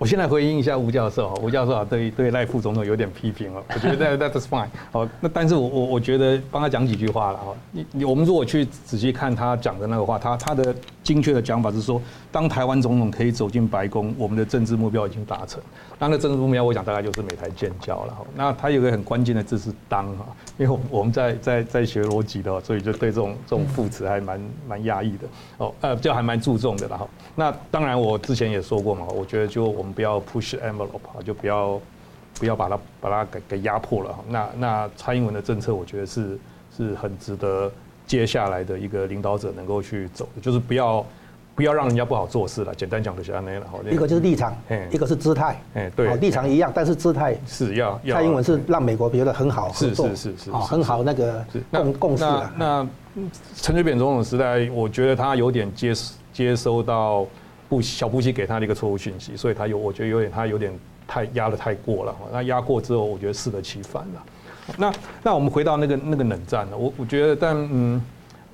[0.00, 10.74] 我先来回应一下吴教授哈，吴教授啊，对对赖副总统有点批评哦，我觉得 that that's fine 好，那但是我我我觉得帮他讲几句话了哈，你你我们如果去仔细看他讲的那个话，他他的
[11.04, 12.00] 精确的讲法是说，
[12.32, 15.60] 当台湾总统可以走进白宫，我们的政治目标已经达成。
[16.00, 18.24] 那那政治目标，我想大概就是美台建交了哈。
[18.34, 20.26] 那它有个很关键的字是当哈，
[20.56, 25.28] 因为我们在在在学逻辑的，所以就对这种这种副词还蛮蛮压抑的
[25.58, 27.06] 哦，呃，就还蛮注重的了哈。
[27.36, 31.78] 那当然我之前也说过嘛，我觉得就我们不要 push envelope 啊，就不要
[32.38, 34.24] 不要把它把它给给压迫了哈。
[34.26, 36.38] 那那蔡英文的政策，我觉得是
[36.74, 37.70] 是很值得
[38.06, 41.04] 接下来的一个领导者能够去走的，就是不要。
[41.60, 42.74] 不要让人家不好做事了。
[42.74, 43.66] 简单讲就是安内了。
[43.90, 44.56] 一个就是立场，
[44.90, 45.60] 一个是姿态。
[45.74, 48.00] 哎，对，立场一样，但是姿态是要。
[48.10, 52.24] 蔡英文是让美国觉得很好合作，是是是是，很好那个共共识。
[52.56, 52.88] 那
[53.56, 55.92] 陈水扁总统时代，我觉得他有点接
[56.32, 57.26] 接收到
[57.68, 60.72] 布小布希给他的一个错误讯息，所以他有我觉得有点他有点
[61.06, 62.16] 太压的太过了。
[62.32, 64.24] 那压过之后，我觉得适得其反了。
[64.78, 64.92] 那
[65.22, 66.78] 那我们回到那个那个冷战了？
[66.78, 68.00] 我我觉得，但嗯。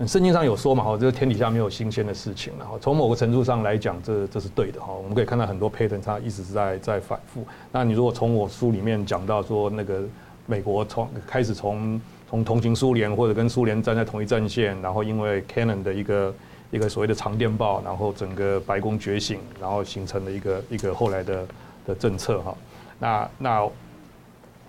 [0.04, 2.78] 圣经上有说嘛，哈，这个天底下没有新鲜的事情了，哈。
[2.78, 4.92] 从某个程度上来讲，这这是对的，哈。
[4.92, 7.42] 我们可以看到很多 pattern，它一直是在在反复。
[7.72, 10.02] 那你如果从我书里面讲到说，那个
[10.44, 16.34] 美国从开始从从同情苏联或者跟苏联站在同一战线，然后因为 Kennan 的一个
[16.70, 21.46] 一个所谓的长电报，然后整个白宫觉醒，然后形成了一个一个后来的
[21.86, 22.54] 的政策，哈。
[22.98, 23.70] 那那。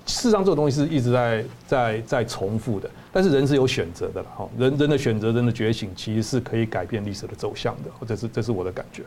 [0.08, 4.50] 事实上，这个东西是一直在在在重复的，但是人是有选择的了哈。
[4.58, 9.04] 人人的选择，人的觉醒，其实是可以改变历史的走向的，或者是这是我的感觉。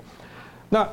[0.69, 0.87] 那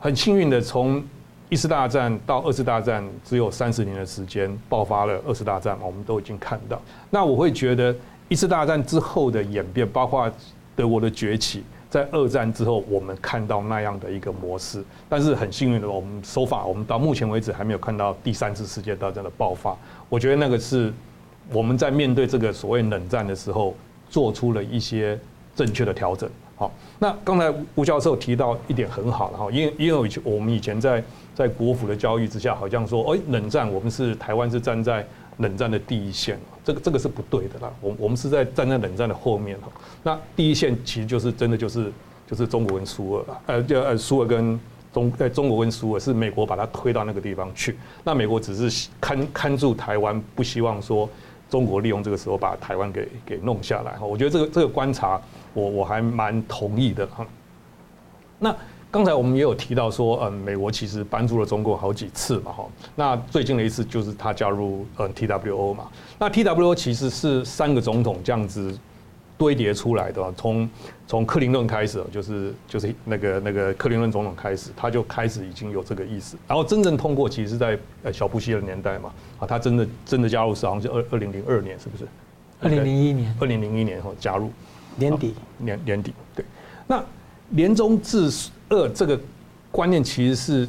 [0.00, 1.02] 很幸运的，从
[1.48, 6.82] 一次大战到二次大战，只有三十年的时间，爆发了二次大战，我们都已经看到。
[7.08, 7.94] 那我会觉得，
[8.28, 10.30] 一次大战之后的演变，包括
[10.74, 11.62] 德国的崛起。
[11.92, 19.76] 在二战之后，我们看到那样的一个模式，但是很幸运的，我们手法，我们到目前为止还没有看到第三次世界大战的爆发。
[20.08, 20.90] 我觉得那个是
[21.50, 23.74] 我们在面对这个所谓冷战的时候，
[24.08, 25.20] 做出了一些
[25.54, 26.26] 正确的调整。
[26.56, 35.06] 好，那刚才吴教授提到一点很好了哈，因为因为我们以前在在国府的教育之下，好像说，哎，冷战我们是台湾是站在。
[35.38, 37.72] 冷战的第一线，这个这个是不对的啦。
[37.80, 39.68] 我我们是在站在冷战的后面哈。
[40.02, 41.92] 那第一线其实就是真的就是
[42.26, 44.58] 就是中国跟苏俄，呃，就呃苏俄跟
[44.92, 47.76] 中在中国跟苏俄是美国把它推到那个地方去。
[48.04, 51.08] 那美国只是看看住台湾，不希望说
[51.50, 54.06] 中国利用这个时候把台湾给给弄下来哈。
[54.06, 55.20] 我觉得这个这个观察
[55.54, 57.26] 我我还蛮同意的哈。
[58.38, 58.56] 那。
[58.92, 62.68] 刚才我们也有提到说，嗯，美国其实帮助了中国好几次嘛，哈。
[62.94, 65.88] 那最近的一次就是他加入嗯 TWO 嘛。
[66.18, 68.78] 那 TWO 其实是三个总统这样子
[69.38, 70.68] 堆叠出来的，从
[71.06, 76.36] 从克林顿开始，就是就是那个那个克林顿总统开始，他就开始已经有这个意思。
[76.46, 82.06] 然后真正通过，其实是在呃小布希的年代嘛，啊，他真的真的加入是好像是二二零零二年，是不是？
[82.60, 83.34] 二零零一年。
[83.40, 84.50] 二零零一年后加入
[84.96, 86.44] 年底年年底对。
[86.86, 87.02] 那
[87.52, 88.30] 联中制
[88.68, 89.18] 二这个
[89.70, 90.68] 观念其实是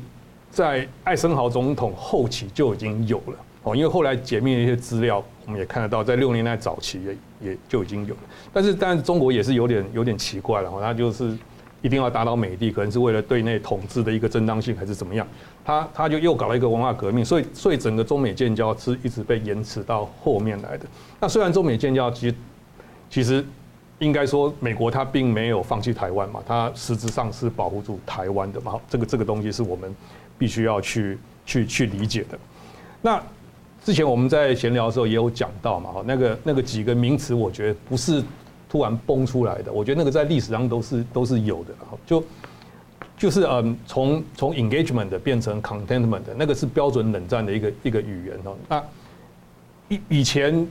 [0.51, 8.21] 在艾森豪总统后期就已经有了哦，因为后来解密的一些资料，我们也看得到，在六年代早期也也就已经有了。
[8.51, 11.37] 但是，但是中国也是有点有点奇怪了，他就是
[11.81, 15.25] 一定要打倒美帝，可能是为了对内统治的一个正当性，还是怎么样？
[15.63, 20.85] 他他就又搞了一个文化革命，所以所以整个中美建交是一直被延迟到后面来的。
[21.21, 22.35] 那虽然中美建交其实
[23.09, 23.45] 其实。
[23.99, 28.79] 应该说，美国它并没有放弃台湾嘛，它实质上是保护住台湾的嘛。
[28.89, 29.95] 这个这个东西是我们
[30.37, 32.37] 必须要去去去理解的。
[33.01, 33.21] 那
[33.83, 38.23] 之前我们在闲聊的时候也有讲到嘛，哈，那个那个几个名词，我觉得不是
[38.69, 41.73] 突然蹦出来的，我觉得那个在历史上都是都是有的。
[42.05, 42.23] 就
[43.15, 48.55] 就是嗯，从从 engagement 变成 contentment 那个是标准冷战的一个一个语言哦。
[48.67, 48.83] 那
[49.89, 50.67] 以以前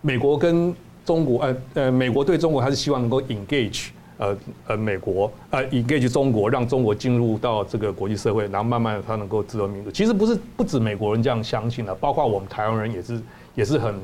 [0.00, 0.74] 美国跟
[1.04, 3.88] 中国呃呃，美国对中国还是希望能够 engage。
[4.18, 4.36] 呃
[4.68, 9.90] 呃，美国呃，engage 中国，让中国进入到这个国际社会，然后慢慢的它能够自由民主。
[9.90, 13.20] 其实不是不止美国人这样相信的，包括我们台湾人也是
[13.56, 13.94] 也是很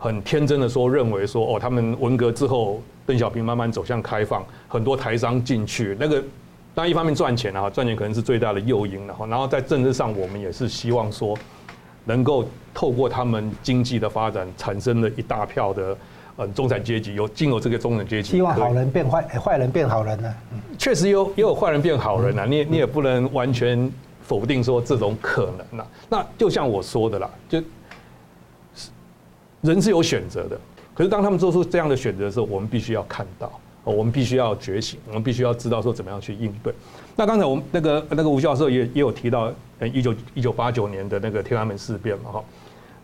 [0.00, 6.20] 很天真的说，认为说哦，他们文革之后，邓小平慢慢走向开放，很多台商进去，那个
[6.74, 11.38] 当然一方面赚钱啊，赚钱可能是最大的诱因，然后然后在政治上，我们也是希望说，
[12.04, 15.96] 能够透过他们经济的发展，产生了一大票的。
[16.38, 20.34] 嗯，中产阶级有进入这个中产阶级，希望好人变坏，坏人变好人呢？
[20.76, 25.86] 确实有也有坏人变好人啊，你你也不能完全否定说这种可能啊。
[26.10, 27.62] 那就像我说的啦，就
[29.62, 30.60] 人是有选择的，
[30.94, 33.50] 可是当他们做出这样的选择的时候，我们必须要看到，
[33.82, 36.70] 我们必须要觉醒，我们必须要知道说怎么样去应对。
[37.16, 42.44] 那刚才我们那个那个吴教授也也有提到，呃，一九一九八九年的那个天安门事变嘛，哈。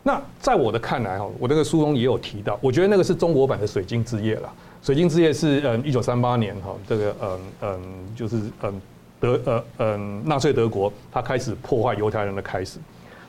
[0.03, 4.53] 那在我的看来哈，我那个书中也有提到，我觉得那个是中国版的水晶之夜了。
[4.83, 7.81] 水晶之夜是嗯一九三八年哈，这个嗯嗯
[8.17, 8.83] 就是嗯
[9.21, 12.79] 德呃嗯纳粹德国他开始破坏犹太人的开始。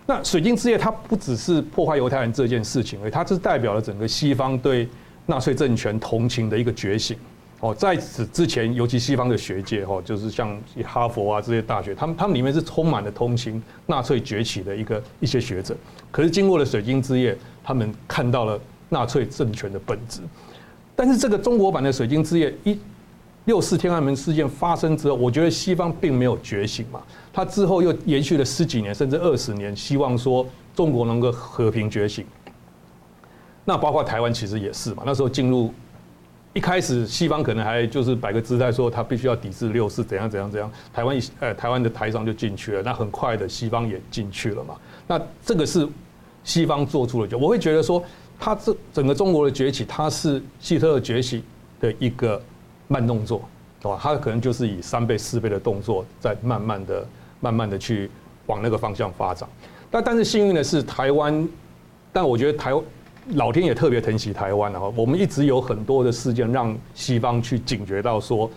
[0.05, 4.89] 那水晶之夜它不只是破坏犹太人这件事情，而它是代表了整个西方对
[5.27, 7.15] 纳粹政权同情的一个觉醒。
[7.63, 15.73] 哦，在此之前，尤其西方的学界哈，就是像哈佛啊这些大学，他们他们里面是充满了同情纳粹崛起的一个一些学者。
[16.11, 18.59] 可是经过了水晶之夜，他们看到了
[18.89, 20.19] 纳粹政权的本质。
[20.93, 22.77] 但是这个中国版的水晶之夜一
[23.45, 27.01] 六四天安门事件发生之后，我觉得西方并没有觉醒嘛，
[27.31, 30.45] 他之后又延续了十几年甚至二十年，希望说
[30.75, 32.25] 中国能够和平觉醒。
[33.63, 35.73] 那包括台湾其实也是嘛，那时候进入。
[36.53, 44.75] 一开始西方可能还就是摆个姿态说他必须要抵制六四怎样怎样怎样，台湾呃台湾的台商就进去了，那很快的西方也进去了嘛。
[45.07, 45.87] 那这个是
[46.43, 48.03] 西方做出了就我会觉得说，
[48.39, 51.43] 他这整个中国的崛起，它是希特勒崛起
[51.79, 52.39] 的一个
[52.87, 53.41] 慢动作，
[53.81, 53.97] 对吧？
[53.99, 57.07] 他可能就是以三倍四倍的动作，在慢慢的
[57.39, 58.11] 慢慢的去
[58.45, 59.49] 往那个方向发展。
[59.89, 61.49] 但但是幸运的是台湾，
[62.11, 62.73] 但我觉得台。
[63.31, 68.49] 老天也特别疼惜台湾，啊我们一直有很多的事件让西方去警觉到说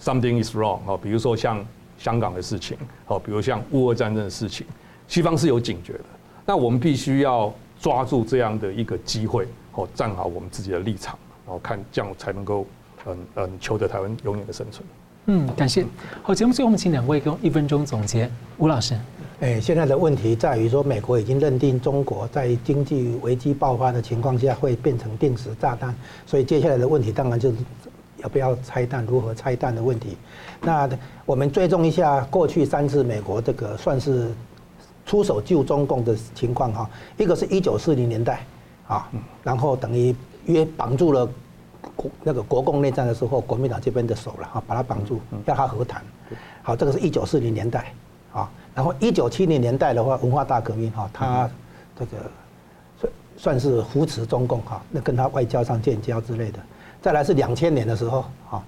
[0.00, 1.64] something is wrong 啊，比如说像
[1.98, 4.66] 香港的事情，好，比如像乌俄战争的事情，
[5.06, 6.04] 西方是有警觉的。
[6.46, 12.66] 那我们必须要抓住这样的一个机会，好，站好我们自己的立场，然后看这样才能够
[13.06, 14.82] 嗯嗯求得台湾永远的生存。
[15.30, 15.84] 嗯，感谢。
[16.22, 18.98] 好，节目最后我们请两位用一分钟总结，吴老师。
[19.40, 27.58] 哎，现在的问题在于说，美国已经认定中国在经济危机爆发的情况下会变成定时炸弹，所以接下来的问题当然就是
[28.22, 30.16] 要不要拆弹，如何拆弹的问题。
[30.62, 30.88] 那
[31.26, 34.30] 我们追踪一下过去三次美国这个算是
[35.04, 38.46] 出手救中共的情况哈，一个是一九四零年代
[38.86, 39.06] 啊，
[39.42, 40.16] 然后等于
[40.46, 41.28] 约绑住了
[42.22, 46.02] 那个国共内战的时候，国民党这边的手了哈，把他绑住，要他和谈。
[46.62, 47.92] 好，这个是一九四零年代
[48.32, 48.50] 啊。
[48.74, 51.50] 然后一九七零年代的话，文化大革命哈，他
[51.98, 52.16] 这个
[52.96, 56.58] 算算是扶持中共哈，那跟他外交上建交之类的。
[57.00, 58.62] 再来是两千年的时候哈，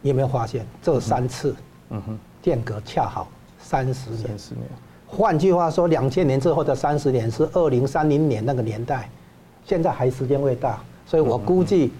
[0.00, 1.54] 你有没有发现这三次
[1.90, 3.28] 嗯哼间隔恰好
[3.58, 4.26] 三十年？
[4.26, 4.66] 三十年。
[5.06, 9.08] 换句话说，两千年之后的三十年是二零三零年那个年代，
[9.64, 11.92] 现在还时间未到，所以我估计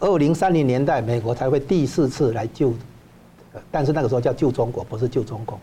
[0.00, 2.72] 二零三零年代美国才会第四次来救，
[3.70, 5.58] 但是那个时候叫救中国，不是救中共。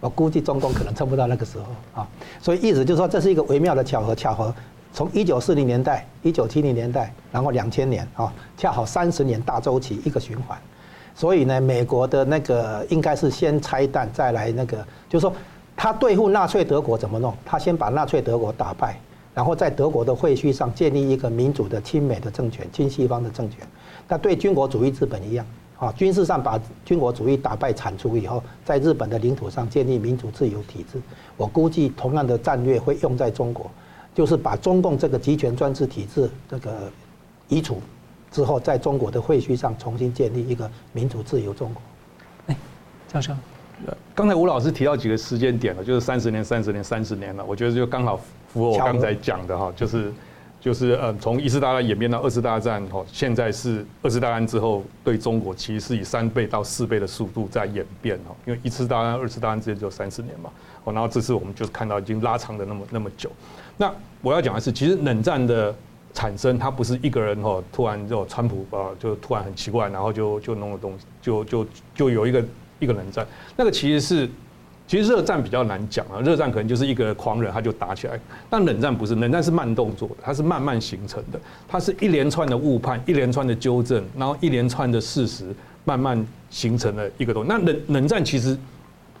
[0.00, 2.08] 我估计中共可能撑不到那个时候啊，
[2.40, 4.12] 所以意思就是说，这是一个微妙的巧合。
[4.16, 4.52] 巧合
[4.92, 10.58] 从一九四零年代、一九七零年代，然后两千年啊，恰好三十年大周期一个循环。
[11.14, 15.32] 所以呢，美国的那个应该是先拆弹，再来那个，就是说
[15.76, 17.32] 他对付纳粹德国怎么弄？
[17.44, 18.98] 他先把纳粹德国打败，
[19.34, 23.60] 然后在德国的会序上建立一个民主的亲美的政权、亲西方的政权。
[24.08, 25.46] 那对军国主义日本一样。
[25.78, 31.02] 啊，军事上把军国主义打败铲除以后，在日本的领土上建立民主自由体制。
[31.36, 33.68] 我估计同样的战略会用在中国，
[34.14, 36.88] 就是把中共这个集权专制体制这个
[37.48, 37.82] 移除
[38.30, 41.82] 之后，在中国的会序上重新建立一个民主自由中国。
[42.46, 42.56] 哎，
[43.08, 43.32] 教授，
[44.14, 48.20] 刚才吴老师提到几个时间点了，就是三十年、三十年、三十年了，我觉得就刚好
[48.52, 50.12] 符合我刚才讲的哈，就是。
[50.62, 60.48] 就是呃，从一次大战演变到二次大战，哈，现在是二次大战之后对中国其实是以三倍到四倍的速度在演变哈，因为一次大战、二次大战之间只有三十年嘛，
[60.84, 63.28] 哦，然后这次我们就看到已经拉长的那么那么久。
[63.76, 65.74] 那我要讲的是，其实冷战的
[66.14, 72.44] 产生，它不是一个人哦，突然就川普啊，就突然很奇怪，然后就就弄了东西，就就就有一个
[72.78, 73.26] 一个冷战。
[73.56, 74.30] 那个其实是，
[74.86, 78.18] 其实热战比较难讲啊，热战可能就是一个狂人他就打起来，
[78.50, 85.46] 但冷战不是，冷战是慢动作，它是慢慢形成的，它是一连串的误判，一连串的纠正，然后一连串的事实
[85.84, 87.48] 慢慢形成了一个东西。
[87.48, 88.58] 那冷冷战其实。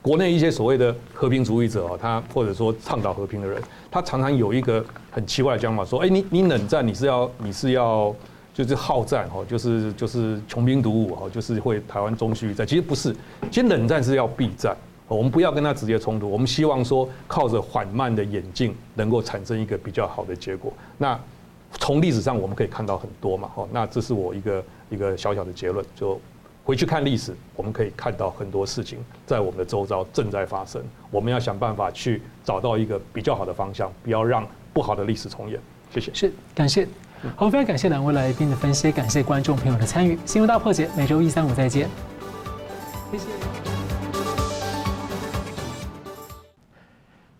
[0.04, 8.12] 国内一些所谓的和平主义者啊，他或者说倡导和平的人，他常常有一个很奇怪的讲法，说：“哎，你你冷战，你是要你是要
[8.52, 12.66] 就是好战哈，就是就是穷兵黩武哈，就是会台湾终须一战。
[12.66, 13.14] 其实不是，
[13.48, 14.76] 其实冷战是要避战，
[15.14, 20.72] 我们不要跟他直接冲突，我们希望说靠着缓慢的演进，能够产生一个比较好的结果。
[20.98, 21.18] 那
[21.78, 26.20] 从历史上我们可以看到很多嘛，哈，那这是我一个一个小小的结论就。
[26.64, 28.96] 回去看历史，我们可以看到很多事情
[29.26, 30.80] 在我们的周遭正在发生。
[31.10, 35.58] 我们要想办法去找到一个比较好的方向，不要让不好的历史重演。
[35.92, 36.14] 谢谢。
[36.14, 36.86] 是，感谢。
[37.34, 40.16] 好，非常感谢两位来宾的分析，感谢观众朋友的参与。
[40.24, 41.88] 新闻大破解，每周一、三、五再见。
[43.10, 43.61] 谢谢。